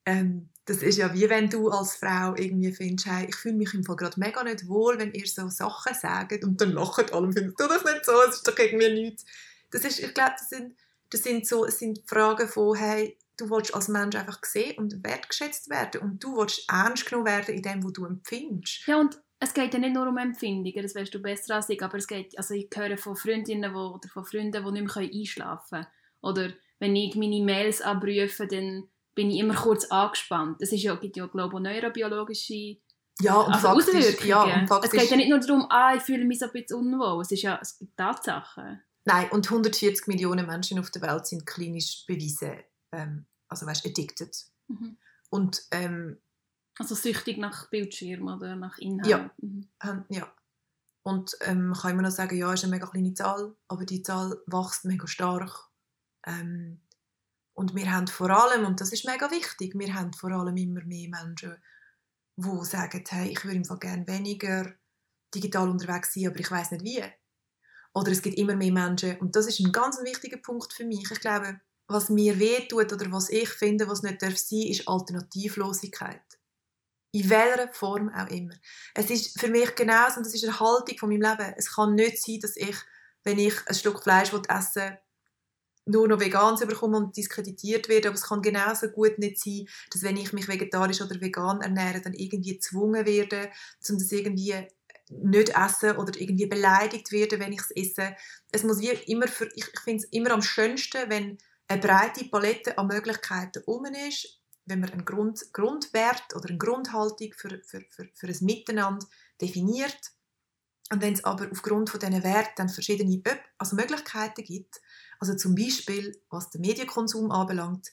ähm, 0.05 0.49
das 0.65 0.77
ist 0.77 0.97
ja 0.97 1.13
wie 1.13 1.29
wenn 1.29 1.49
du 1.49 1.69
als 1.69 1.95
Frau 1.95 2.35
irgendwie 2.35 2.71
findest, 2.71 3.07
hey, 3.07 3.25
ich 3.27 3.35
fühle 3.35 3.55
mich 3.55 3.73
im 3.73 3.83
Fall 3.83 3.95
gerade 3.95 4.19
mega 4.19 4.43
nicht 4.43 4.67
wohl, 4.67 4.97
wenn 4.99 5.13
ihr 5.13 5.27
so 5.27 5.49
Sachen 5.49 5.93
sagt 5.93 6.43
und 6.43 6.61
dann 6.61 6.71
lachen 6.71 7.05
alle 7.11 7.27
und 7.27 7.33
finden, 7.33 7.53
du 7.57 7.67
das 7.67 7.83
nicht 7.83 8.05
so, 8.05 8.13
es 8.27 8.35
ist 8.35 8.47
doch 8.47 8.57
irgendwie 8.57 8.93
nichts. 8.93 9.25
Das 9.71 9.83
ist, 9.83 9.99
ich 9.99 10.13
glaube, 10.13 10.33
das 10.37 10.49
sind, 10.49 10.75
das 11.11 11.23
sind 11.23 11.47
so, 11.47 11.65
es 11.65 11.79
sind 11.79 12.01
Fragen 12.07 12.47
von, 12.47 12.75
hey, 12.75 13.17
du 13.37 13.49
willst 13.49 13.73
als 13.75 13.87
Mensch 13.87 14.15
einfach 14.15 14.41
gesehen 14.41 14.77
und 14.77 15.03
wertgeschätzt 15.03 15.69
werden 15.69 16.01
und 16.01 16.23
du 16.23 16.37
willst 16.37 16.69
ernst 16.69 17.05
genommen 17.05 17.27
werden 17.27 17.55
in 17.55 17.61
dem, 17.61 17.83
was 17.83 17.93
du 17.93 18.05
empfindest. 18.05 18.87
Ja, 18.87 18.99
und 18.99 19.19
es 19.39 19.53
geht 19.53 19.73
ja 19.73 19.79
nicht 19.79 19.93
nur 19.93 20.07
um 20.07 20.17
Empfindungen, 20.17 20.83
das 20.83 20.95
weißt 20.95 21.13
du 21.13 21.19
besser 21.19 21.55
als 21.55 21.69
ich, 21.69 21.81
aber 21.81 21.97
es 21.97 22.07
geht, 22.07 22.37
also 22.37 22.53
ich 22.53 22.69
höre 22.73 22.97
von 22.97 23.15
Freundinnen 23.15 23.73
wo, 23.73 23.95
oder 23.95 24.07
von 24.09 24.25
Freunden, 24.25 24.63
die 24.63 24.71
nicht 24.71 24.95
mehr 24.95 25.09
einschlafen 25.09 25.69
können. 25.69 25.87
Oder 26.21 26.49
wenn 26.79 26.95
ich 26.95 27.15
meine 27.15 27.43
Mails 27.43 27.81
abrufe, 27.81 28.47
dann 28.47 28.87
bin 29.15 29.31
ich 29.31 29.39
immer 29.39 29.55
kurz 29.55 29.85
angespannt. 29.85 30.61
Es 30.61 30.71
ist 30.71 30.83
ja, 30.83 30.95
gibt 30.95 31.17
ja, 31.17 31.25
glaube 31.25 31.57
ich, 31.57 31.63
neurobiologische 31.63 32.77
ja, 33.19 33.35
und 33.35 33.53
also 33.53 33.67
faktisch, 33.67 33.95
Auswirkungen. 33.95 34.29
ja, 34.29 34.43
und 34.43 34.67
faktisch, 34.67 34.91
es 34.93 34.99
geht 34.99 35.11
ja 35.11 35.17
nicht 35.17 35.29
nur 35.29 35.39
darum, 35.39 35.65
ah, 35.69 35.93
ich 35.95 36.01
fühle 36.01 36.25
mich 36.25 36.39
so 36.39 36.45
ein 36.45 36.51
bisschen 36.51 36.77
unwohl. 36.77 37.21
Es, 37.21 37.31
ist 37.31 37.41
ja, 37.41 37.59
es 37.61 37.77
gibt 37.77 37.97
Tatsachen. 37.97 38.81
Nein, 39.05 39.29
und 39.31 39.47
140 39.49 40.07
Millionen 40.07 40.45
Menschen 40.45 40.79
auf 40.79 40.91
der 40.91 41.01
Welt 41.01 41.25
sind 41.25 41.45
klinisch 41.45 42.05
bewiesen, 42.05 42.59
ähm, 42.91 43.25
also 43.47 43.65
weißt, 43.65 43.85
addicted. 43.85 44.35
Mhm. 44.67 44.97
Und 45.29 45.63
ähm, 45.71 46.17
Also 46.77 46.95
süchtig 46.95 47.37
nach 47.37 47.69
Bildschirm 47.69 48.27
oder 48.27 48.55
nach 48.55 48.77
Inhalt. 48.77 49.09
Ja. 49.09 49.31
Mhm. 49.37 49.69
Ähm, 49.83 50.05
ja. 50.09 50.31
Und 51.03 51.35
ähm, 51.41 51.69
man 51.69 51.79
kann 51.79 51.91
immer 51.91 52.03
noch 52.03 52.11
sagen, 52.11 52.37
ja, 52.37 52.53
ist 52.53 52.63
eine 52.63 52.71
mega 52.71 52.85
kleine 52.85 53.13
Zahl, 53.13 53.55
aber 53.67 53.85
die 53.85 54.03
Zahl 54.03 54.39
wächst 54.45 54.85
mega 54.85 55.07
stark. 55.07 55.69
Ähm, 56.27 56.81
und 57.53 57.75
wir 57.75 57.91
haben 57.91 58.07
vor 58.07 58.29
allem, 58.29 58.65
und 58.65 58.79
das 58.81 58.93
ist 58.93 59.05
mega 59.05 59.31
wichtig, 59.31 59.73
wir 59.75 59.93
haben 59.95 60.13
vor 60.13 60.31
allem 60.31 60.55
immer 60.57 60.83
mehr 60.85 61.09
Menschen, 61.09 61.55
die 62.35 62.65
sagen, 62.65 63.03
hey, 63.09 63.31
ich 63.31 63.43
würde 63.43 63.57
im 63.57 63.65
Fall 63.65 63.79
gerne 63.79 64.07
weniger 64.07 64.73
digital 65.33 65.69
unterwegs 65.69 66.13
sein, 66.13 66.27
aber 66.27 66.39
ich 66.39 66.51
weiß 66.51 66.71
nicht 66.71 66.83
wie. 66.83 67.03
Oder 67.93 68.11
es 68.11 68.21
gibt 68.21 68.37
immer 68.37 68.55
mehr 68.55 68.71
Menschen, 68.71 69.17
und 69.19 69.35
das 69.35 69.47
ist 69.47 69.59
ein 69.59 69.71
ganz 69.71 70.01
wichtiger 70.01 70.37
Punkt 70.37 70.71
für 70.73 70.85
mich. 70.85 71.09
Ich 71.11 71.19
glaube, 71.19 71.59
was 71.87 72.09
mir 72.09 72.39
wehtut 72.39 72.93
oder 72.93 73.11
was 73.11 73.29
ich 73.29 73.49
finde, 73.49 73.87
was 73.87 74.03
nicht 74.03 74.21
darf 74.21 74.37
sein, 74.37 74.61
ist 74.61 74.87
Alternativlosigkeit. 74.87 76.21
In 77.13 77.29
welcher 77.29 77.73
Form 77.73 78.09
auch 78.09 78.27
immer. 78.27 78.53
Es 78.95 79.09
ist 79.09 79.37
für 79.39 79.49
mich 79.49 79.75
genauso, 79.75 80.17
und 80.17 80.25
das 80.25 80.33
ist 80.33 80.45
eine 80.45 80.57
Haltung 80.57 80.97
von 80.97 81.09
meinem 81.09 81.21
Leben. 81.21 81.53
Es 81.57 81.75
kann 81.75 81.95
nicht 81.95 82.23
sein, 82.23 82.39
dass 82.39 82.55
ich, 82.55 82.77
wenn 83.23 83.37
ich 83.37 83.55
ein 83.67 83.75
Stück 83.75 84.01
Fleisch 84.01 84.31
essen 84.47 84.97
nur 85.85 86.07
noch 86.07 86.19
vegan 86.19 86.57
zu 86.57 86.67
bekommen 86.67 86.95
und 86.95 87.17
diskreditiert 87.17 87.89
werde. 87.89 88.09
Aber 88.09 88.15
es 88.15 88.23
kann 88.23 88.41
genauso 88.41 88.87
gut 88.87 89.17
nicht 89.17 89.39
sein, 89.39 89.67
dass 89.91 90.03
wenn 90.03 90.17
ich 90.17 90.33
mich 90.33 90.47
vegetarisch 90.47 91.01
oder 91.01 91.19
vegan 91.19 91.61
ernähre, 91.61 92.01
dann 92.01 92.13
irgendwie 92.13 92.53
gezwungen 92.53 93.05
werde, 93.05 93.49
um 93.89 93.97
das 93.97 94.11
irgendwie 94.11 94.55
nicht 95.23 95.49
essen 95.49 95.97
oder 95.97 96.19
irgendwie 96.19 96.45
beleidigt 96.45 97.11
werde, 97.11 97.39
wenn 97.39 97.53
ich 97.53 97.61
es 97.61 97.71
esse. 97.71 98.15
Es 98.51 98.63
muss 98.63 98.79
wie 98.79 98.89
immer 98.89 99.27
für, 99.27 99.47
ich, 99.55 99.67
ich 99.73 99.79
finde 99.81 100.03
es 100.03 100.09
immer 100.11 100.31
am 100.31 100.41
schönsten, 100.41 101.09
wenn 101.09 101.37
eine 101.67 101.81
breite 101.81 102.25
Palette 102.25 102.77
an 102.77 102.87
Möglichkeiten 102.87 103.63
um 103.65 103.85
ist, 103.85 104.39
wenn 104.65 104.79
man 104.79 104.91
einen 104.91 105.05
Grund, 105.05 105.53
Grundwert 105.53 106.35
oder 106.35 106.49
eine 106.49 106.57
Grundhaltung 106.57 107.33
für, 107.35 107.61
für, 107.63 107.81
für, 107.89 108.09
für 108.13 108.27
ein 108.27 108.37
Miteinander 108.41 109.05
definiert 109.41 110.11
und 110.91 111.01
wenn 111.01 111.13
es 111.13 111.23
aber 111.23 111.49
aufgrund 111.49 111.89
von 111.89 111.99
diesen 111.99 112.23
Werten 112.23 112.51
dann 112.57 112.69
verschiedene 112.69 113.21
also 113.57 113.75
Möglichkeiten 113.77 114.43
gibt, 114.43 114.81
also 115.19 115.35
zum 115.35 115.55
Beispiel, 115.55 116.21
was 116.29 116.49
den 116.49 116.61
Medienkonsum 116.61 117.31
anbelangt, 117.31 117.91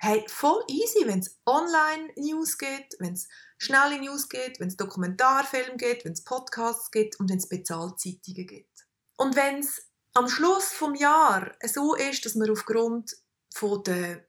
hey, 0.00 0.24
voll 0.28 0.64
easy, 0.68 1.06
wenn 1.06 1.18
es 1.18 1.38
Online-News 1.46 2.56
gibt, 2.56 2.96
wenn 3.00 3.12
es 3.12 3.28
schnelle 3.58 4.00
News 4.00 4.28
gibt, 4.28 4.58
wenn 4.58 4.68
es 4.68 4.76
Dokumentarfilme 4.76 5.76
gibt, 5.76 6.06
wenn 6.06 6.12
es 6.12 6.24
Podcasts 6.24 6.90
gibt 6.90 7.20
und 7.20 7.28
wenn 7.28 7.36
es 7.36 7.48
Bezahlzeitungen 7.48 8.46
gibt. 8.46 8.86
Und 9.16 9.36
wenn 9.36 9.58
es 9.58 9.90
am 10.14 10.28
Schluss 10.28 10.72
vom 10.72 10.94
Jahr 10.94 11.52
so 11.62 11.94
ist, 11.94 12.24
dass 12.24 12.34
man 12.34 12.50
aufgrund 12.50 13.14
von 13.54 13.82
der 13.84 14.24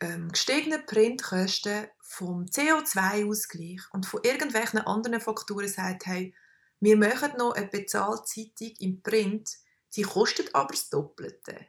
ähm, 0.00 0.32
gestiegenen 0.32 0.84
Printkosten 0.84 1.86
vom 2.00 2.46
CO2-Ausgleich 2.46 3.82
und 3.92 4.06
von 4.06 4.24
irgendwelchen 4.24 4.80
anderen 4.80 5.20
Faktoren 5.20 5.68
sagt, 5.68 6.06
hey, 6.06 6.34
wir 6.80 6.96
machen 6.96 7.32
noch 7.38 7.52
eine 7.52 7.68
Bezahlzeitung 7.68 8.72
im 8.80 9.02
Print, 9.02 9.50
die 9.94 10.02
kostet 10.02 10.54
aber 10.54 10.72
das 10.72 10.90
Doppelte. 10.90 11.66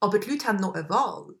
Aber 0.00 0.18
die 0.18 0.30
Leute 0.30 0.48
haben 0.48 0.58
noch 0.58 0.74
eine 0.74 0.90
Wahl. 0.90 1.36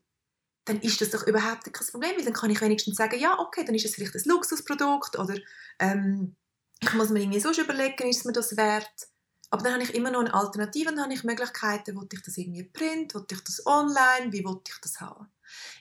Dann 0.64 0.80
ist 0.80 1.00
das 1.00 1.10
doch 1.10 1.26
überhaupt 1.26 1.72
kein 1.72 1.86
Problem, 1.88 2.16
weil 2.16 2.24
dann 2.24 2.34
kann 2.34 2.50
ich 2.50 2.60
wenigstens 2.60 2.96
sagen, 2.96 3.18
ja, 3.18 3.38
okay, 3.38 3.64
dann 3.64 3.74
ist 3.74 3.84
es 3.84 3.94
vielleicht 3.94 4.14
ein 4.14 4.22
Luxusprodukt 4.26 5.18
oder 5.18 5.34
ähm, 5.78 6.36
ich 6.80 6.92
muss 6.94 7.10
mir 7.10 7.20
irgendwie 7.20 7.40
so 7.40 7.50
überlegen, 7.52 8.08
ist 8.08 8.18
es 8.18 8.24
mir 8.24 8.32
das 8.32 8.56
wert? 8.56 9.08
Aber 9.50 9.64
dann 9.64 9.74
habe 9.74 9.82
ich 9.82 9.94
immer 9.94 10.10
noch 10.10 10.20
eine 10.20 10.32
Alternative, 10.32 10.90
dann 10.90 11.02
habe 11.02 11.12
ich 11.12 11.24
Möglichkeiten, 11.24 11.96
will 11.96 12.08
ich 12.10 12.22
das 12.22 12.38
irgendwie 12.38 12.64
print, 12.64 13.14
will 13.14 13.26
ich 13.30 13.44
das 13.44 13.66
online, 13.66 14.32
wie 14.32 14.44
will 14.44 14.60
ich 14.66 14.80
das 14.80 15.00
haben? 15.00 15.28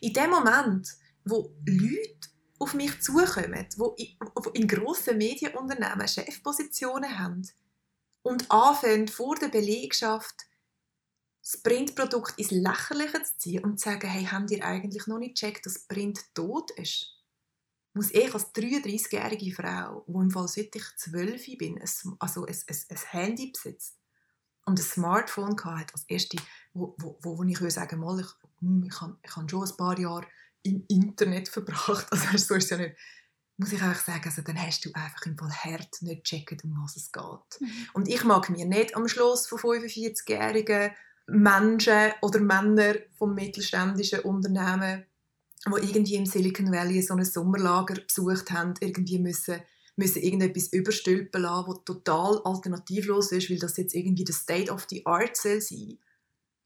In 0.01 0.13
dem 0.13 0.29
Moment, 0.29 0.89
wo 1.23 1.55
Leute 1.65 2.29
auf 2.59 2.73
mich 2.73 3.01
zukommen, 3.01 3.67
die 3.97 4.17
in 4.53 4.67
grossen 4.67 5.17
Medienunternehmen 5.17 6.07
Chefpositionen 6.07 7.17
haben 7.17 7.47
und 8.23 8.51
anfangen, 8.51 9.07
vor 9.07 9.35
der 9.35 9.47
Belegschaft 9.47 10.35
das 11.41 11.61
Printprodukt 11.61 12.37
ins 12.37 12.51
Lächerliche 12.51 13.23
zu 13.23 13.37
ziehen 13.37 13.63
und 13.63 13.79
zu 13.79 13.89
sagen, 13.89 14.07
hey, 14.07 14.25
habt 14.25 14.51
ihr 14.51 14.63
eigentlich 14.63 15.07
noch 15.07 15.17
nicht 15.17 15.39
gecheckt, 15.39 15.65
dass 15.65 15.87
Print 15.87 16.19
tot 16.35 16.71
ist? 16.71 17.17
Muss 17.93 18.11
ich 18.11 18.33
als 18.33 18.53
33-jährige 18.53 19.53
Frau, 19.53 20.05
die 20.07 20.13
im 20.13 20.31
Fall 20.31 20.47
seit 20.47 20.75
ich 20.75 20.85
12 20.95 21.57
bin, 21.57 21.81
also 22.19 22.45
ein, 22.45 22.55
ein, 22.55 22.77
ein 22.89 22.97
Handy 23.09 23.51
besitzt 23.51 23.97
und 24.65 24.79
ein 24.79 24.83
Smartphone 24.83 25.57
hatte, 25.63 25.93
als 25.93 26.05
erste, 26.07 26.37
wo, 26.73 26.95
wo, 26.99 27.17
wo 27.21 27.43
ich 27.43 27.59
würde 27.59 27.71
sagen, 27.71 27.99
mal, 27.99 28.19
ich, 28.19 28.27
hm, 28.59 28.83
ich, 28.87 29.01
habe, 29.01 29.17
ich 29.23 29.35
habe 29.35 29.49
schon 29.49 29.67
ein 29.67 29.77
paar 29.77 29.99
Jahre 29.99 30.27
im 30.63 30.85
Internet 30.87 31.49
verbracht, 31.49 32.07
also 32.11 32.37
so 32.37 32.55
ist 32.55 32.65
es 32.65 32.69
ja 32.69 32.77
nicht, 32.77 32.95
muss 33.57 33.73
ich 33.73 33.81
einfach 33.81 34.03
sagen, 34.03 34.23
also 34.25 34.41
dann 34.41 34.59
hast 34.61 34.85
du 34.85 34.91
einfach 34.93 35.25
im 35.25 35.37
Fall 35.37 35.51
hart 35.51 36.01
nicht 36.01 36.23
gecheckt, 36.23 36.63
um 36.63 36.81
was 36.81 36.95
es 36.95 37.11
geht. 37.11 37.61
Mhm. 37.61 37.87
Und 37.93 38.07
ich 38.07 38.23
mag 38.23 38.49
mir 38.49 38.65
nicht 38.65 38.95
am 38.95 39.07
Schluss 39.07 39.47
von 39.47 39.59
45-jährigen 39.59 40.91
Menschen 41.31 42.11
oder 42.21 42.39
Männer 42.39 42.95
vom 43.17 43.33
mittelständischen 43.33 44.21
Unternehmen, 44.21 45.05
die 45.65 45.87
irgendwie 45.87 46.15
im 46.15 46.25
Silicon 46.25 46.71
Valley 46.71 47.01
so 47.01 47.13
ein 47.13 47.23
Sommerlager 47.23 47.95
besucht 47.95 48.51
haben, 48.51 48.73
irgendwie 48.79 49.19
müssen, 49.19 49.61
müssen 49.95 50.21
irgendetwas 50.21 50.73
überstülpen 50.73 51.41
lassen, 51.41 51.67
was 51.67 51.83
total 51.85 52.41
alternativlos 52.43 53.31
ist, 53.31 53.49
weil 53.49 53.59
das 53.59 53.77
jetzt 53.77 53.93
irgendwie 53.93 54.23
der 54.23 54.35
State 54.35 54.71
of 54.71 54.85
the 54.89 55.05
Art 55.05 55.37
soll 55.37 55.61
sein. 55.61 55.97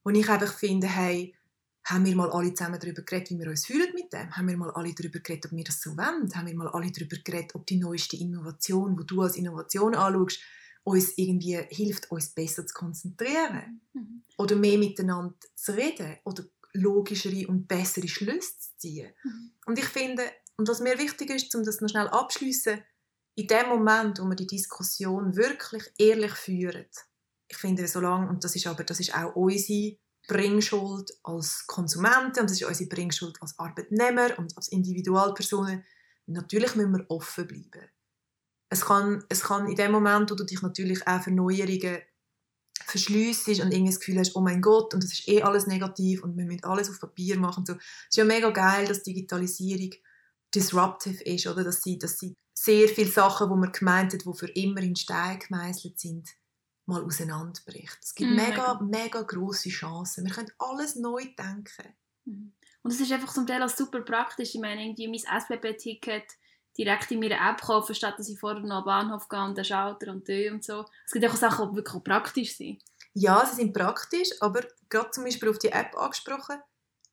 Und 0.04 0.16
ich 0.16 0.30
einfach 0.30 0.54
finde, 0.54 0.88
hey, 0.88 1.36
haben 1.84 2.06
wir 2.06 2.16
mal 2.16 2.32
alle 2.32 2.54
zusammen 2.54 2.80
darüber 2.80 3.04
geredet, 3.04 3.30
wie 3.30 3.40
wir 3.40 3.50
uns 3.50 3.68
fühlen 3.68 3.94
mit 3.94 4.12
dem? 4.12 4.36
Haben 4.36 4.48
wir 4.48 4.58
mal 4.58 4.72
alle 4.72 4.94
darüber 4.94 5.20
geredet, 5.20 5.46
ob 5.46 5.52
wir 5.52 5.64
das 5.64 5.82
so 5.82 5.92
wollen? 5.92 6.34
Haben 6.34 6.48
wir 6.48 6.56
mal 6.56 6.70
alle 6.70 6.92
darüber 6.92 7.18
geredet, 7.18 7.54
ob 7.54 7.68
die 7.68 7.78
neueste 7.78 8.18
Innovation, 8.18 8.98
die 8.98 9.06
du 9.06 9.22
als 9.22 9.36
Innovation 9.36 9.94
anschaust, 9.94 10.40
uns 10.86 11.18
irgendwie 11.18 11.60
hilft, 11.70 12.12
uns 12.12 12.30
besser 12.30 12.66
zu 12.66 12.74
konzentrieren? 12.74 13.82
Mhm. 13.94 14.24
Oder 14.38 14.56
mehr 14.56 14.78
miteinander 14.78 15.36
zu 15.56 15.76
reden? 15.76 16.18
Oder 16.24 16.46
logischere 16.74 17.48
und 17.48 17.68
bessere 17.68 18.08
Schlüsse 18.08 18.60
zu 18.60 18.78
ziehen? 18.78 19.14
Mhm. 19.24 19.52
Und 19.66 19.80
ich 19.80 19.86
finde, 19.86 20.24
und 20.58 20.70
was 20.70 20.80
mir 20.80 20.98
wichtig 20.98 21.32
ist, 21.32 21.54
um 21.56 21.64
das 21.64 21.82
noch 21.82 21.90
schnell 21.90 22.08
abschließen, 22.08 22.82
in 23.36 23.48
dem 23.48 23.68
Moment, 23.68 24.20
wo 24.20 24.26
wir 24.26 24.36
die 24.36 24.48
Diskussion 24.48 25.36
wirklich 25.36 25.84
ehrlich 25.98 26.34
führen, 26.34 26.86
ich 27.48 27.58
finde, 27.58 27.88
solange, 27.88 28.30
und 28.30 28.44
das 28.44 28.56
ist 28.56 28.68
aber, 28.68 28.84
das 28.84 29.00
ist 29.00 29.14
auch 29.14 29.36
unsere 29.36 29.98
Bringschuld 30.28 31.12
als 31.24 31.68
Konsumenten 31.68 32.40
und 32.40 32.50
das 32.50 32.62
ist 32.62 32.64
unsere 32.64 32.90
Bringschuld 32.90 33.40
als 33.42 33.58
Arbeitnehmer 33.60 34.38
und 34.40 34.56
als 34.58 34.70
Individualpersonen. 34.70 35.84
Natürlich 36.28 36.76
müssen 36.76 36.94
wir 36.94 37.06
offen 37.10 37.48
bleiben. 37.48 37.90
Es 38.76 38.86
kann, 38.86 39.24
es 39.30 39.42
kann 39.42 39.68
in 39.70 39.76
dem 39.76 39.92
Moment, 39.94 40.30
wo 40.30 40.36
du 40.36 40.44
dich 40.44 40.62
natürlich 40.62 41.08
auch 41.08 41.22
für 41.22 41.32
Neuerungen 41.32 42.00
verschliessest 42.84 43.62
und 43.62 43.72
irgendwie 43.72 43.92
das 43.92 44.00
Gefühl 44.00 44.20
hast, 44.20 44.36
oh 44.36 44.42
mein 44.42 44.62
Gott, 44.62 44.94
und 44.94 45.02
das 45.02 45.14
ist 45.14 45.28
eh 45.30 45.42
alles 45.42 45.66
negativ 45.66 46.24
und 46.24 46.38
wir 46.38 46.46
müssen 46.46 46.66
alles 46.66 46.90
auf 46.90 47.00
Papier 47.00 47.40
machen. 47.40 47.66
So. 47.66 47.74
Es 47.74 47.80
ist 48.10 48.18
ja 48.18 48.26
mega 48.26 48.50
geil, 48.50 48.86
dass 48.86 49.02
Digitalisierung 49.02 49.92
disruptive 50.54 51.24
ist, 51.24 51.48
oder? 51.48 51.64
Dass 51.64 51.82
sie, 51.82 51.98
dass 51.98 52.20
sie 52.20 52.36
sehr 52.54 52.90
viele 52.90 53.10
Sachen, 53.10 53.50
die 53.50 53.56
man 53.56 53.72
gemeint 53.72 54.14
hat, 54.14 54.26
die 54.26 54.38
für 54.38 54.50
immer 54.50 54.82
in 54.82 54.96
Stein 54.96 55.40
gemeißelt 55.40 55.98
sind, 55.98 56.30
mal 56.86 57.02
auseinanderbricht. 57.02 57.98
Es 58.04 58.14
gibt 58.14 58.32
Mm, 58.32 58.36
mega, 58.36 58.80
mega 58.82 59.22
grosse 59.22 59.70
Chancen. 59.70 60.26
Wir 60.26 60.34
können 60.34 60.52
alles 60.60 60.96
neu 60.96 61.24
denken. 61.38 61.96
Mhm. 62.26 62.54
Und 62.84 62.92
es 62.92 63.00
ist 63.00 63.12
einfach 63.12 63.34
zum 63.34 63.48
Teil 63.48 63.64
auch 63.64 63.70
super 63.70 64.02
praktisch. 64.02 64.54
Ich 64.54 64.62
meine, 64.62 64.84
irgendwie 64.84 65.08
mein 65.08 65.42
SBB-Ticket 65.42 66.26
direkt 66.78 67.12
in 67.12 67.20
meiner 67.20 67.50
App 67.50 67.62
kaufen, 67.62 67.96
statt 67.96 68.16
dass 68.18 68.30
ich 68.30 68.40
vorher 68.40 68.62
noch 68.62 68.78
am 68.78 68.86
Bahnhof 68.86 69.28
gehe 69.30 69.44
und 69.44 69.58
den 69.58 69.66
Schalter 69.66 70.12
und 70.12 70.28
die 70.28 70.50
und 70.50 70.64
so. 70.64 70.86
Es 71.06 71.12
gibt 71.12 71.26
auch 71.26 71.36
Sachen, 71.36 71.70
die 71.70 71.78
wirklich 71.78 72.04
praktisch 72.04 72.56
sind. 72.56 72.82
Ja, 73.14 73.46
sie 73.46 73.56
sind 73.56 73.74
praktisch, 73.74 74.30
aber 74.42 74.62
gerade 74.90 75.12
zum 75.12 75.24
Beispiel 75.24 75.50
auf 75.50 75.60
die 75.60 75.70
App 75.70 75.98
angesprochen, 75.98 76.58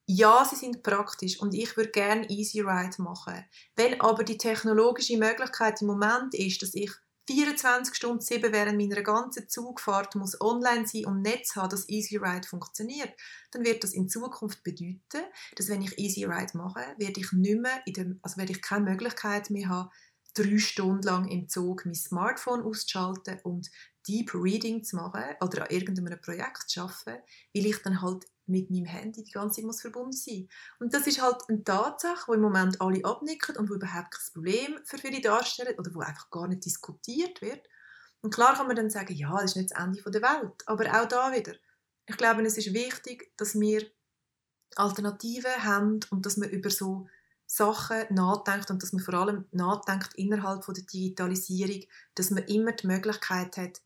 ja, 0.06 0.44
sie 0.44 0.56
sind 0.56 0.82
praktisch 0.82 1.40
und 1.40 1.54
ich 1.54 1.76
würde 1.76 1.90
gerne 1.90 2.28
Easy 2.28 2.60
Ride 2.60 3.00
machen. 3.00 3.44
Wenn 3.76 4.00
aber 4.00 4.24
die 4.24 4.36
technologische 4.36 5.16
Möglichkeit 5.16 5.80
im 5.80 5.86
Moment 5.86 6.34
ist, 6.34 6.60
dass 6.60 6.74
ich 6.74 6.90
24 7.28 7.94
Stunden 7.94 8.20
7 8.20 8.52
während 8.52 8.78
meiner 8.78 9.02
ganzen 9.02 9.48
Zugfahrt 9.48 10.16
muss 10.16 10.40
online 10.40 10.86
sein 10.86 11.06
und 11.06 11.22
Netz 11.22 11.54
haben, 11.54 11.70
dass 11.70 11.88
Easy 11.88 12.16
Ride 12.16 12.46
funktioniert, 12.48 13.12
dann 13.52 13.64
wird 13.64 13.84
das 13.84 13.92
in 13.92 14.08
Zukunft 14.08 14.62
bedeuten, 14.64 15.24
dass 15.56 15.68
wenn 15.68 15.82
ich 15.82 15.98
Easy 15.98 16.24
Ride 16.24 16.56
mache, 16.56 16.80
werde 16.98 17.20
ich 17.20 17.32
nicht 17.32 17.60
mehr 17.60 17.80
in 17.86 17.92
dem, 17.92 18.20
also 18.22 18.38
werde 18.38 18.52
ich 18.52 18.62
keine 18.62 18.90
Möglichkeit 18.90 19.50
mehr 19.50 19.68
haben, 19.68 19.90
drei 20.34 20.58
Stunden 20.58 21.02
lang 21.02 21.28
im 21.28 21.48
Zug 21.48 21.84
mein 21.84 21.94
Smartphone 21.94 22.62
auszuschalten 22.62 23.38
und 23.44 23.70
Deep 24.08 24.34
Reading 24.34 24.82
zu 24.82 24.96
machen 24.96 25.24
oder 25.40 25.62
an 25.62 25.70
irgendeinem 25.70 26.20
Projekt 26.20 26.68
zu 26.68 26.80
arbeiten, 26.80 27.22
weil 27.54 27.66
ich 27.66 27.82
dann 27.82 28.02
halt 28.02 28.24
mit 28.46 28.70
meinem 28.70 28.86
Handy 28.86 29.22
die 29.22 29.30
ganze 29.30 29.56
Zeit 29.56 29.64
muss 29.64 29.80
verbunden 29.80 30.12
sein 30.12 30.48
Und 30.80 30.94
das 30.94 31.06
ist 31.06 31.22
halt 31.22 31.36
eine 31.48 31.62
Tatsache, 31.62 32.28
wo 32.28 32.34
im 32.34 32.40
Moment 32.40 32.80
alle 32.80 33.04
abnicken 33.04 33.56
und 33.56 33.70
wo 33.70 33.74
überhaupt 33.74 34.10
kein 34.12 34.32
Problem 34.32 34.78
für 34.84 34.98
viele 34.98 35.20
darstellen 35.20 35.78
oder 35.78 35.94
wo 35.94 36.00
einfach 36.00 36.30
gar 36.30 36.48
nicht 36.48 36.64
diskutiert 36.64 37.40
wird. 37.40 37.68
Und 38.20 38.34
klar 38.34 38.54
kann 38.54 38.66
man 38.66 38.76
dann 38.76 38.90
sagen, 38.90 39.14
ja, 39.14 39.32
das 39.32 39.44
ist 39.44 39.56
nicht 39.56 39.70
das 39.70 39.78
Ende 39.78 40.02
der 40.02 40.22
Welt. 40.22 40.62
Aber 40.66 40.84
auch 40.86 41.08
da 41.08 41.32
wieder, 41.32 41.54
ich 42.06 42.16
glaube, 42.16 42.42
es 42.42 42.58
ist 42.58 42.72
wichtig, 42.72 43.32
dass 43.36 43.58
wir 43.58 43.86
Alternativen 44.76 45.64
haben 45.64 46.00
und 46.10 46.24
dass 46.24 46.36
man 46.36 46.48
über 46.50 46.70
so 46.70 47.08
Sachen 47.46 48.06
nachdenkt 48.10 48.70
und 48.70 48.82
dass 48.82 48.92
man 48.92 49.02
vor 49.02 49.14
allem 49.14 49.44
nachdenkt 49.50 50.14
innerhalb 50.14 50.64
von 50.64 50.74
der 50.74 50.84
Digitalisierung, 50.84 51.82
dass 52.14 52.30
man 52.30 52.44
immer 52.44 52.72
die 52.72 52.86
Möglichkeit 52.86 53.56
hat, 53.56 53.82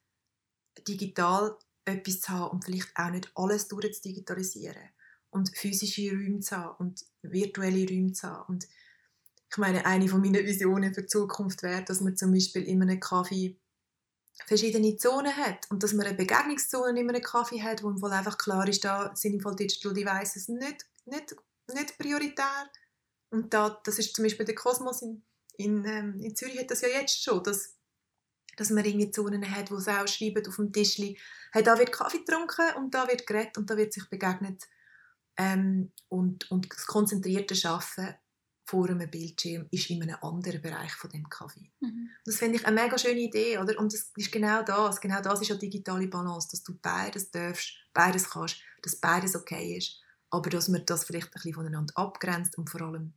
digital 0.87 1.57
etwas 1.87 2.21
zu 2.21 2.29
haben 2.33 2.51
und 2.51 2.65
vielleicht 2.65 2.91
auch 2.95 3.11
nicht 3.11 3.31
alles 3.35 3.69
durchzudigitalisieren 3.69 4.91
und 5.31 5.57
physische 5.57 6.11
Räume 6.11 6.41
zu 6.41 6.57
haben 6.57 6.77
und 6.79 7.05
virtuelle 7.23 7.89
Räume 7.89 8.13
zu 8.13 8.29
haben. 8.29 8.55
Und 8.55 8.67
ich 9.51 9.57
meine, 9.59 9.87
eine 9.87 10.09
von 10.09 10.21
meinen 10.21 10.45
Visionen 10.45 10.93
für 10.93 11.03
die 11.03 11.09
Zukunft 11.09 11.63
wäre, 11.63 11.85
dass 11.85 12.01
man 12.01 12.17
zum 12.17 12.33
Beispiel 12.33 12.65
in 12.65 12.83
einem 12.83 13.01
Kaffee 13.01 13.59
verschiedene 14.47 14.97
Zonen 14.97 15.35
hat 15.35 15.71
und 15.71 15.83
dass 15.83 15.95
man 15.95 16.07
eine 16.07 16.17
Begegnungszone 16.17 17.01
in 17.01 17.09
einem 17.09 17.23
Kaffee 17.23 17.63
hat, 17.63 17.83
wo 17.83 17.89
im 17.89 18.03
einfach 18.05 18.37
klar 18.37 18.69
ist, 18.69 18.85
da 18.85 19.15
sind 19.15 19.35
im 19.35 19.41
Fall 19.41 19.57
Digital 19.57 19.95
Devices 19.95 20.49
nicht, 20.49 20.85
nicht, 21.07 21.37
nicht 21.73 21.97
prioritär. 21.99 22.71
Und 23.31 23.55
da, 23.55 23.81
das 23.85 23.99
ist 23.99 24.15
zum 24.15 24.25
Beispiel 24.25 24.47
der 24.47 24.55
Kosmos 24.55 25.03
in, 25.03 25.23
in, 25.57 25.85
ähm, 25.85 26.21
in 26.21 26.37
Zürich 26.37 26.59
hat 26.59 26.71
das 26.71 26.83
ja 26.83 26.89
jetzt 26.89 27.23
schon, 27.23 27.43
dass 27.43 27.76
dass 28.57 28.71
man 28.71 28.85
irgendwie 28.85 29.11
Zonen 29.11 29.49
hat, 29.51 29.71
wo 29.71 29.79
sie 29.79 29.91
auch 29.91 30.09
schreiben 30.09 30.47
auf 30.47 30.57
dem 30.57 30.73
Tischli, 30.73 31.19
hey, 31.53 31.63
da 31.63 31.79
wird 31.79 31.93
Kaffee 31.93 32.19
getrunken 32.19 32.75
und 32.77 32.95
da 32.95 33.07
wird 33.07 33.27
geredet 33.27 33.59
und 33.59 33.71
da 33.71 33.77
wird 33.77 33.93
sich 33.93 34.09
begegnet. 34.09 34.65
Ähm, 35.37 35.93
und, 36.09 36.51
und 36.51 36.73
das 36.73 36.87
konzentrierte 36.87 37.55
Arbeiten 37.69 38.17
vor 38.65 38.89
einem 38.91 39.09
Bildschirm 39.09 39.69
ist 39.71 39.91
in 39.91 40.03
einem 40.03 40.17
anderen 40.23 40.61
Bereich 40.61 40.93
von 40.93 41.11
dem 41.11 41.29
Kaffee. 41.29 41.71
Mhm. 41.81 42.11
Das 42.25 42.37
finde 42.37 42.59
ich 42.59 42.67
eine 42.67 42.81
mega 42.81 42.99
schöne 42.99 43.21
Idee, 43.21 43.59
oder? 43.59 43.79
Und 43.79 43.93
das 43.93 44.11
ist 44.17 44.33
genau 44.33 44.63
das. 44.63 45.01
Genau 45.01 45.21
das 45.21 45.41
ist 45.41 45.49
ja 45.49 45.55
digitale 45.55 46.09
Balance, 46.09 46.49
dass 46.51 46.65
du 46.65 46.77
beides 46.81 47.31
darfst, 47.31 47.75
beides 47.93 48.29
kannst, 48.29 48.61
dass 48.83 48.97
beides 48.97 49.37
okay 49.37 49.77
ist, 49.77 50.01
aber 50.31 50.51
dass 50.51 50.69
man 50.69 50.85
das 50.85 51.05
vielleicht 51.05 51.29
ein 51.29 51.33
bisschen 51.35 51.55
voneinander 51.55 51.97
abgrenzt 51.97 52.59
und 52.59 52.69
vor 52.69 52.81
allem, 52.83 53.15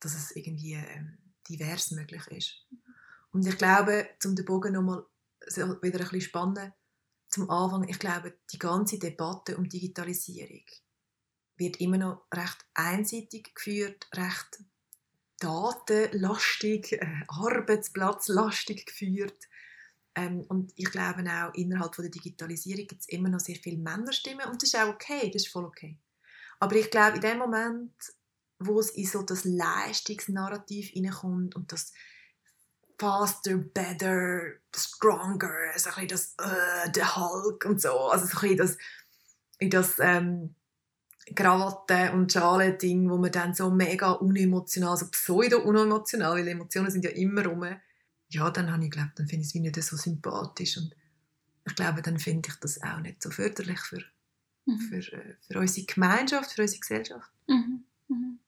dass 0.00 0.16
es 0.16 0.34
irgendwie 0.34 0.74
ähm, 0.74 1.18
divers 1.48 1.92
möglich 1.92 2.26
ist. 2.28 2.66
Und 3.32 3.46
ich 3.46 3.56
glaube, 3.56 4.08
um 4.24 4.36
den 4.36 4.44
Bogen 4.44 4.74
nochmal 4.74 5.04
wieder 5.56 5.76
ein 5.78 5.80
bisschen 5.80 6.20
spannen, 6.20 6.72
zum 7.28 7.48
Anfang, 7.48 7.88
ich 7.88 7.98
glaube, 7.98 8.34
die 8.52 8.58
ganze 8.58 8.98
Debatte 8.98 9.56
um 9.56 9.68
Digitalisierung 9.68 10.64
wird 11.56 11.80
immer 11.80 11.96
noch 11.96 12.26
recht 12.32 12.58
einseitig 12.74 13.54
geführt, 13.54 14.06
recht 14.14 14.62
datenlastig, 15.38 16.92
äh, 16.92 17.24
arbeitsplatzlastig 17.28 18.86
geführt. 18.86 19.48
Ähm, 20.14 20.42
und 20.48 20.72
ich 20.76 20.90
glaube 20.90 21.22
auch, 21.22 21.54
innerhalb 21.54 21.94
von 21.94 22.04
der 22.04 22.10
Digitalisierung 22.10 22.86
gibt 22.86 23.00
es 23.00 23.08
immer 23.08 23.30
noch 23.30 23.40
sehr 23.40 23.56
viele 23.56 23.78
Männerstimmen 23.78 24.46
und 24.46 24.62
das 24.62 24.68
ist 24.68 24.78
auch 24.78 24.88
okay, 24.88 25.30
das 25.32 25.44
ist 25.44 25.52
voll 25.52 25.64
okay. 25.64 25.98
Aber 26.60 26.76
ich 26.76 26.90
glaube, 26.90 27.16
in 27.16 27.22
dem 27.22 27.38
Moment, 27.38 27.94
wo 28.58 28.78
es 28.78 28.90
in 28.90 29.06
so 29.06 29.22
das 29.22 29.44
Leistungsnarrativ 29.44 30.90
hineinkommt 30.90 31.56
und 31.56 31.72
das 31.72 31.92
faster, 33.02 33.58
better, 33.58 34.60
stronger, 34.74 35.50
so 35.76 35.90
ein 35.96 36.06
das 36.06 36.36
äh, 36.38 36.90
der 36.92 37.16
Hulk 37.16 37.64
und 37.64 37.80
so, 37.80 37.90
also 37.90 38.26
so 38.26 38.46
ein 38.46 38.56
das, 38.56 38.78
in 39.58 39.70
das 39.70 39.98
ähm, 39.98 40.54
Krawatte- 41.34 42.12
und 42.12 42.32
Schale-Ding, 42.32 43.10
wo 43.10 43.18
man 43.18 43.32
dann 43.32 43.54
so 43.54 43.70
mega 43.70 44.12
unemotional, 44.12 44.96
so 44.96 45.08
pseudo-unemotional, 45.10 46.36
weil 46.36 46.46
Emotionen 46.46 46.92
sind 46.92 47.04
ja 47.04 47.10
immer 47.10 47.44
rum, 47.44 47.66
ja, 48.28 48.50
dann 48.50 48.70
habe 48.70 48.84
ich 48.84 48.90
geglaubt, 48.90 49.18
dann 49.18 49.26
finde 49.26 49.42
ich 49.42 49.48
es 49.48 49.54
wie 49.54 49.60
nicht 49.60 49.82
so 49.82 49.96
sympathisch 49.96 50.76
und 50.76 50.94
ich 51.66 51.74
glaube, 51.74 52.02
dann 52.02 52.20
finde 52.20 52.50
ich 52.50 52.54
das 52.60 52.80
auch 52.82 53.00
nicht 53.00 53.20
so 53.20 53.30
förderlich 53.30 53.80
für, 53.80 54.02
mhm. 54.66 54.78
für, 54.78 55.12
äh, 55.12 55.34
für 55.48 55.58
unsere 55.58 55.86
Gemeinschaft, 55.86 56.52
für 56.52 56.62
unsere 56.62 56.80
Gesellschaft. 56.80 57.30
Mhm. 57.48 57.84
Mhm 58.06 58.38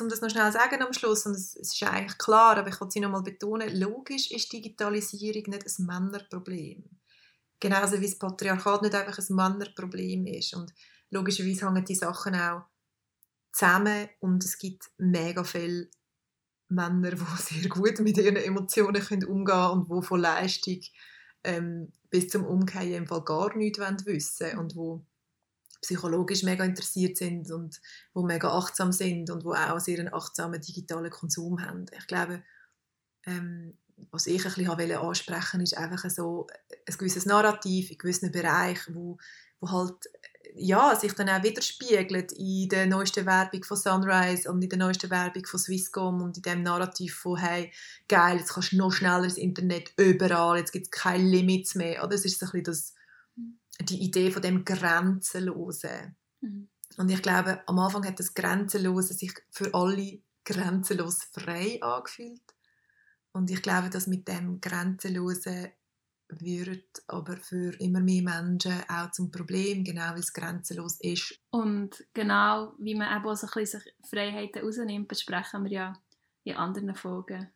um 0.00 0.08
das 0.08 0.20
noch 0.20 0.30
schnell 0.30 0.50
zu 0.50 0.58
sagen 0.58 0.82
am 0.82 0.92
Schluss, 0.92 1.26
und 1.26 1.34
es, 1.34 1.54
ist 1.54 1.82
eigentlich 1.82 2.18
klar, 2.18 2.56
aber 2.56 2.68
ich 2.68 2.80
wollte 2.80 2.98
es 2.98 3.02
noch 3.02 3.10
mal 3.10 3.22
betonen, 3.22 3.74
logisch 3.76 4.30
ist 4.30 4.52
Digitalisierung 4.52 5.42
nicht 5.48 5.66
ein 5.66 5.86
Männerproblem. 5.86 6.84
Genauso 7.60 8.00
wie 8.00 8.06
das 8.06 8.18
Patriarchat 8.18 8.82
nicht 8.82 8.94
einfach 8.94 9.18
ein 9.18 9.34
Männerproblem 9.34 10.26
ist. 10.26 10.54
Und 10.54 10.72
logischerweise 11.10 11.66
hängen 11.66 11.84
die 11.84 11.94
Sachen 11.94 12.34
auch 12.34 12.64
zusammen 13.52 14.08
und 14.20 14.44
es 14.44 14.58
gibt 14.58 14.90
mega 14.98 15.44
viele 15.44 15.88
Männer, 16.68 17.12
die 17.12 17.42
sehr 17.60 17.68
gut 17.68 18.00
mit 18.00 18.18
ihren 18.18 18.36
Emotionen 18.36 19.02
können 19.02 19.24
umgehen 19.24 19.56
können 19.56 19.88
und 19.88 19.90
die 19.90 20.06
von 20.06 20.20
Leistung 20.20 20.80
ähm, 21.44 21.92
bis 22.10 22.28
zum 22.28 22.44
Umkehren 22.44 22.92
im 22.92 23.06
Fall 23.06 23.22
gar 23.22 23.56
nichts 23.56 23.78
wissen 23.78 24.46
wollen 24.46 24.58
und 24.58 24.76
wo 24.76 25.06
psychologisch 25.84 26.42
mega 26.42 26.64
interessiert 26.64 27.16
sind 27.16 27.50
und 27.50 27.80
wo 28.14 28.22
mega 28.22 28.48
achtsam 28.56 28.90
sind 28.90 29.30
und 29.30 29.44
wo 29.44 29.52
auch 29.52 29.78
sehr 29.78 29.98
einen 29.98 30.12
achtsamen 30.12 30.60
digitalen 30.60 31.10
Konsum 31.10 31.62
haben. 31.62 31.84
Ich 31.96 32.06
glaube, 32.06 32.42
ähm, 33.26 33.76
was 34.10 34.26
ich 34.26 34.44
ein 34.44 34.52
bisschen 34.54 34.92
ansprechen 34.96 35.60
ist 35.60 35.76
einfach 35.76 36.10
so 36.10 36.46
ein 36.88 36.96
gewisses 36.98 37.26
Narrativ 37.26 37.90
in 37.90 37.98
gewissen 37.98 38.32
Bereichen, 38.32 38.94
wo, 38.94 39.18
wo 39.60 39.70
halt 39.70 40.08
ja, 40.56 40.94
sich 40.94 41.12
dann 41.14 41.28
auch 41.28 41.42
widerspiegelt 41.42 42.32
in 42.32 42.68
der 42.68 42.86
neuesten 42.86 43.26
Werbung 43.26 43.64
von 43.64 43.76
Sunrise 43.76 44.50
und 44.50 44.62
in 44.62 44.70
der 44.70 44.78
neuesten 44.78 45.10
Werbung 45.10 45.44
von 45.44 45.58
Swisscom 45.58 46.22
und 46.22 46.36
in 46.36 46.42
dem 46.42 46.62
Narrativ 46.62 47.14
von 47.14 47.36
hey, 47.36 47.72
geil, 48.08 48.38
jetzt 48.38 48.54
kannst 48.54 48.72
du 48.72 48.76
noch 48.76 48.92
schneller 48.92 49.24
ins 49.24 49.36
Internet 49.36 49.92
überall, 49.96 50.58
jetzt 50.58 50.72
gibt 50.72 50.86
es 50.86 50.90
keine 50.90 51.28
Limits 51.28 51.74
mehr. 51.74 52.04
Oder 52.04 52.14
es 52.14 52.24
ist 52.24 52.38
so 52.38 52.46
ein 52.46 52.52
bisschen 52.52 52.64
das 52.64 52.93
die 53.80 54.02
Idee 54.02 54.30
von 54.30 54.42
dem 54.42 54.64
Grenzenlosen. 54.64 56.16
Mhm. 56.40 56.68
Und 56.96 57.10
ich 57.10 57.22
glaube, 57.22 57.62
am 57.66 57.78
Anfang 57.78 58.06
hat 58.06 58.20
das 58.20 58.34
Grenzenlose 58.34 59.14
sich 59.14 59.32
für 59.50 59.74
alle 59.74 60.20
grenzenlos 60.44 61.24
frei 61.32 61.78
angefühlt. 61.82 62.42
Und 63.32 63.50
ich 63.50 63.62
glaube, 63.62 63.90
dass 63.90 64.06
mit 64.06 64.28
dem 64.28 64.60
Grenzenlosen 64.60 65.72
wird 66.28 67.02
aber 67.06 67.36
für 67.36 67.74
immer 67.80 68.00
mehr 68.00 68.22
Menschen 68.22 68.82
auch 68.88 69.10
zum 69.10 69.30
Problem, 69.30 69.84
genau 69.84 70.12
weil 70.12 70.20
es 70.20 70.32
grenzenlos 70.32 70.98
ist. 71.00 71.38
Und 71.50 72.04
genau 72.14 72.74
wie 72.78 72.94
man 72.94 73.14
eben 73.16 73.26
auch 73.26 73.36
so 73.36 73.46
ein 73.46 73.52
bisschen 73.54 73.82
Freiheiten 74.08 74.62
rausnimmt, 74.62 75.08
besprechen 75.08 75.64
wir 75.64 75.70
ja 75.70 76.02
in 76.44 76.56
anderen 76.56 76.94
Folgen. 76.94 77.50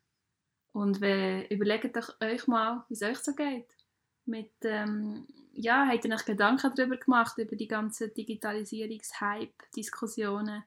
Und 0.72 1.00
wir, 1.00 1.50
überlegt 1.50 1.96
doch 1.96 2.20
euch 2.20 2.46
mal, 2.46 2.84
wie 2.88 2.94
es 2.94 3.02
euch 3.02 3.18
so 3.18 3.34
geht 3.34 3.68
mit, 4.26 4.52
ähm, 4.62 5.26
ja, 5.58 5.86
habt 5.88 6.04
ihr 6.04 6.14
euch 6.14 6.24
Gedanken 6.24 6.72
darüber 6.74 6.96
gemacht, 6.96 7.36
über 7.36 7.56
die 7.56 7.66
ganzen 7.66 8.14
Digitalisierungshype-Diskussionen? 8.14 10.62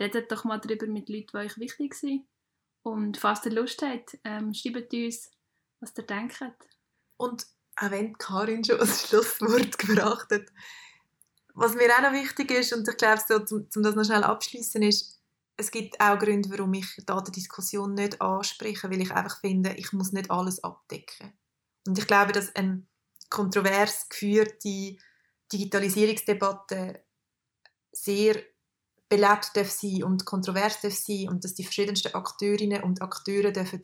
Redet 0.00 0.30
doch 0.30 0.44
mal 0.44 0.58
darüber 0.58 0.86
mit 0.86 1.08
Leuten, 1.08 1.30
die 1.32 1.38
euch 1.38 1.58
wichtig 1.58 1.94
sind. 1.94 2.24
Und 2.82 3.16
falls 3.18 3.44
ihr 3.44 3.50
Lust 3.52 3.82
habt, 3.82 4.16
ähm, 4.24 4.54
schreibt 4.54 4.94
uns, 4.94 5.30
was 5.80 5.92
ihr 5.98 6.04
denkt. 6.04 6.40
Und 7.16 7.44
auch 7.76 7.90
wenn 7.90 8.16
Karin 8.16 8.64
schon 8.64 8.78
das 8.78 9.08
Schlusswort 9.08 9.76
gebracht 9.78 10.30
hat, 10.30 10.46
was 11.54 11.74
mir 11.74 11.92
auch 11.94 12.02
noch 12.02 12.12
wichtig 12.12 12.52
ist, 12.52 12.72
und 12.72 12.88
ich 12.88 12.96
glaube, 12.96 13.20
so, 13.26 13.34
um, 13.56 13.66
um 13.74 13.82
das 13.82 13.96
noch 13.96 14.04
schnell 14.04 14.22
abschließen 14.22 14.80
ist, 14.82 15.18
es 15.56 15.70
gibt 15.70 16.00
auch 16.00 16.18
Gründe, 16.18 16.48
warum 16.50 16.72
ich 16.72 16.86
da 17.04 17.20
die 17.20 17.32
Diskussion 17.32 17.92
nicht 17.94 18.22
anspreche, 18.22 18.90
weil 18.90 19.02
ich 19.02 19.12
einfach 19.12 19.40
finde, 19.40 19.74
ich 19.74 19.92
muss 19.92 20.12
nicht 20.12 20.30
alles 20.30 20.64
abdecken. 20.64 21.34
Und 21.86 21.98
ich 21.98 22.06
glaube, 22.06 22.32
dass 22.32 22.54
ein 22.54 22.88
kontrovers 23.30 24.08
geführte 24.08 24.96
Digitalisierungsdebatte 25.52 27.02
sehr 27.92 28.42
belebt 29.08 29.50
darf 29.54 29.70
sein 29.70 30.04
und 30.04 30.24
kontrovers 30.24 30.80
darf 30.80 30.94
sein 30.94 31.28
und 31.28 31.44
dass 31.44 31.54
die 31.54 31.64
verschiedensten 31.64 32.14
Akteurinnen 32.14 32.82
und 32.82 33.02
Akteure 33.02 33.50
dürfen 33.50 33.80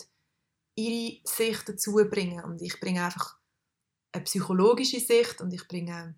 ihre 0.76 1.20
Sicht 1.24 1.68
dazu 1.68 1.94
bringen. 2.08 2.44
Und 2.44 2.62
ich 2.62 2.78
bringe 2.80 3.04
einfach 3.04 3.36
eine 4.12 4.24
psychologische 4.24 5.00
Sicht 5.00 5.40
und 5.40 5.52
ich 5.52 5.66
bringe 5.66 6.14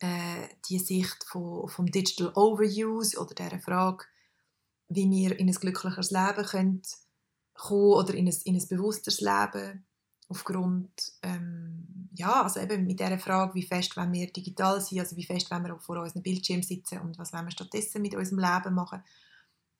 äh, 0.00 0.48
die 0.68 0.78
Sicht 0.78 1.24
von, 1.24 1.68
vom 1.68 1.86
Digital 1.86 2.32
Overuse 2.34 3.18
oder 3.18 3.34
der 3.34 3.60
Frage, 3.60 4.04
wie 4.88 5.08
wir 5.10 5.38
in 5.38 5.48
ein 5.48 5.54
glücklicheres 5.54 6.10
Leben 6.10 6.44
können 6.44 6.82
kommen 7.54 7.94
oder 7.94 8.14
in 8.14 8.28
ein, 8.28 8.36
in 8.44 8.56
ein 8.56 8.68
bewussteres 8.68 9.20
Leben 9.20 9.86
aufgrund 10.28 11.12
ähm, 11.22 11.95
ja 12.18 12.42
also 12.42 12.60
eben 12.60 12.86
mit 12.86 13.00
der 13.00 13.18
Frage 13.18 13.54
wie 13.54 13.62
fest 13.62 13.96
wenn 13.96 14.12
wir 14.12 14.26
digital 14.32 14.80
sind 14.80 15.00
also 15.00 15.16
wie 15.16 15.24
fest 15.24 15.50
wenn 15.50 15.64
wir 15.64 15.78
vor 15.78 15.98
unserem 15.98 16.22
Bildschirm 16.22 16.62
sitzen? 16.62 17.00
Und 17.00 17.18
was 17.18 17.32
wollen 17.32 17.46
wir 17.46 17.52
stattdessen 17.52 18.02
mit 18.02 18.14
unserem 18.14 18.38
Leben 18.38 18.74
machen? 18.74 19.02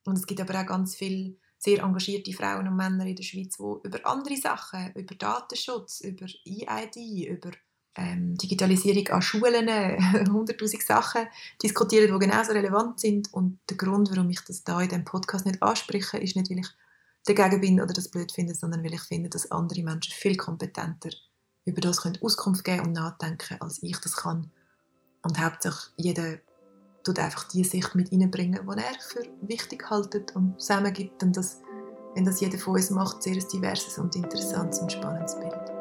Und 0.04 0.18
es 0.18 0.26
gibt 0.26 0.40
aber 0.40 0.60
auch 0.60 0.66
ganz 0.66 0.94
viele 0.94 1.36
sehr 1.58 1.82
engagierte 1.82 2.32
Frauen 2.32 2.68
und 2.68 2.76
Männer 2.76 3.06
in 3.06 3.16
der 3.16 3.22
Schweiz 3.22 3.56
die 3.56 3.88
über 3.88 4.00
andere 4.04 4.36
Sachen 4.36 4.92
über 4.94 5.14
Datenschutz 5.14 6.00
über 6.00 6.26
EID 6.44 7.26
über 7.28 7.50
ähm, 7.96 8.36
Digitalisierung 8.36 9.08
an 9.08 9.22
Schulen, 9.22 9.68
hunderttausend 10.32 10.82
Sachen 10.82 11.26
diskutieren, 11.62 12.12
die 12.12 12.26
genauso 12.26 12.52
relevant 12.52 13.00
sind. 13.00 13.32
Und 13.32 13.58
der 13.70 13.76
Grund, 13.76 14.10
warum 14.10 14.28
ich 14.30 14.40
das 14.42 14.64
da 14.64 14.80
in 14.80 14.88
diesem 14.88 15.04
Podcast 15.04 15.46
nicht 15.46 15.62
anspreche, 15.62 16.18
ist 16.18 16.36
nicht, 16.36 16.50
weil 16.50 16.58
ich 16.58 16.68
dagegen 17.24 17.60
bin 17.60 17.80
oder 17.80 17.94
das 17.94 18.10
blöd 18.10 18.30
finde, 18.32 18.54
sondern 18.54 18.84
weil 18.84 18.94
ich 18.94 19.00
finde, 19.00 19.30
dass 19.30 19.50
andere 19.50 19.82
Menschen 19.82 20.12
viel 20.12 20.36
kompetenter 20.36 21.10
über 21.66 21.80
das 21.80 22.00
können 22.00 22.18
Auskunft 22.22 22.64
geben 22.64 22.86
und 22.86 22.92
nachdenken, 22.92 23.56
als 23.60 23.82
ich 23.82 23.98
das 23.98 24.16
kann. 24.16 24.50
Und 25.22 25.38
hauptsächlich 25.38 25.92
jeder 25.96 26.38
tut 27.02 27.18
einfach 27.18 27.44
die 27.48 27.64
Sicht 27.64 27.94
mit 27.94 28.10
reinbringen, 28.10 28.60
die 28.66 28.82
er 28.82 29.00
für 29.00 29.28
wichtig 29.42 29.84
hält 29.90 30.34
und 30.34 30.60
zusammengibt. 30.60 31.22
Und 31.22 31.36
das, 31.36 31.60
wenn 32.14 32.24
das 32.24 32.40
jeder 32.40 32.58
von 32.58 32.74
uns 32.74 32.90
macht, 32.90 33.22
sehr 33.22 33.34
ein 33.34 33.48
diverses 33.52 33.98
und 33.98 34.14
interessantes 34.16 34.80
und 34.80 34.92
spannendes 34.92 35.38
Bild. 35.38 35.75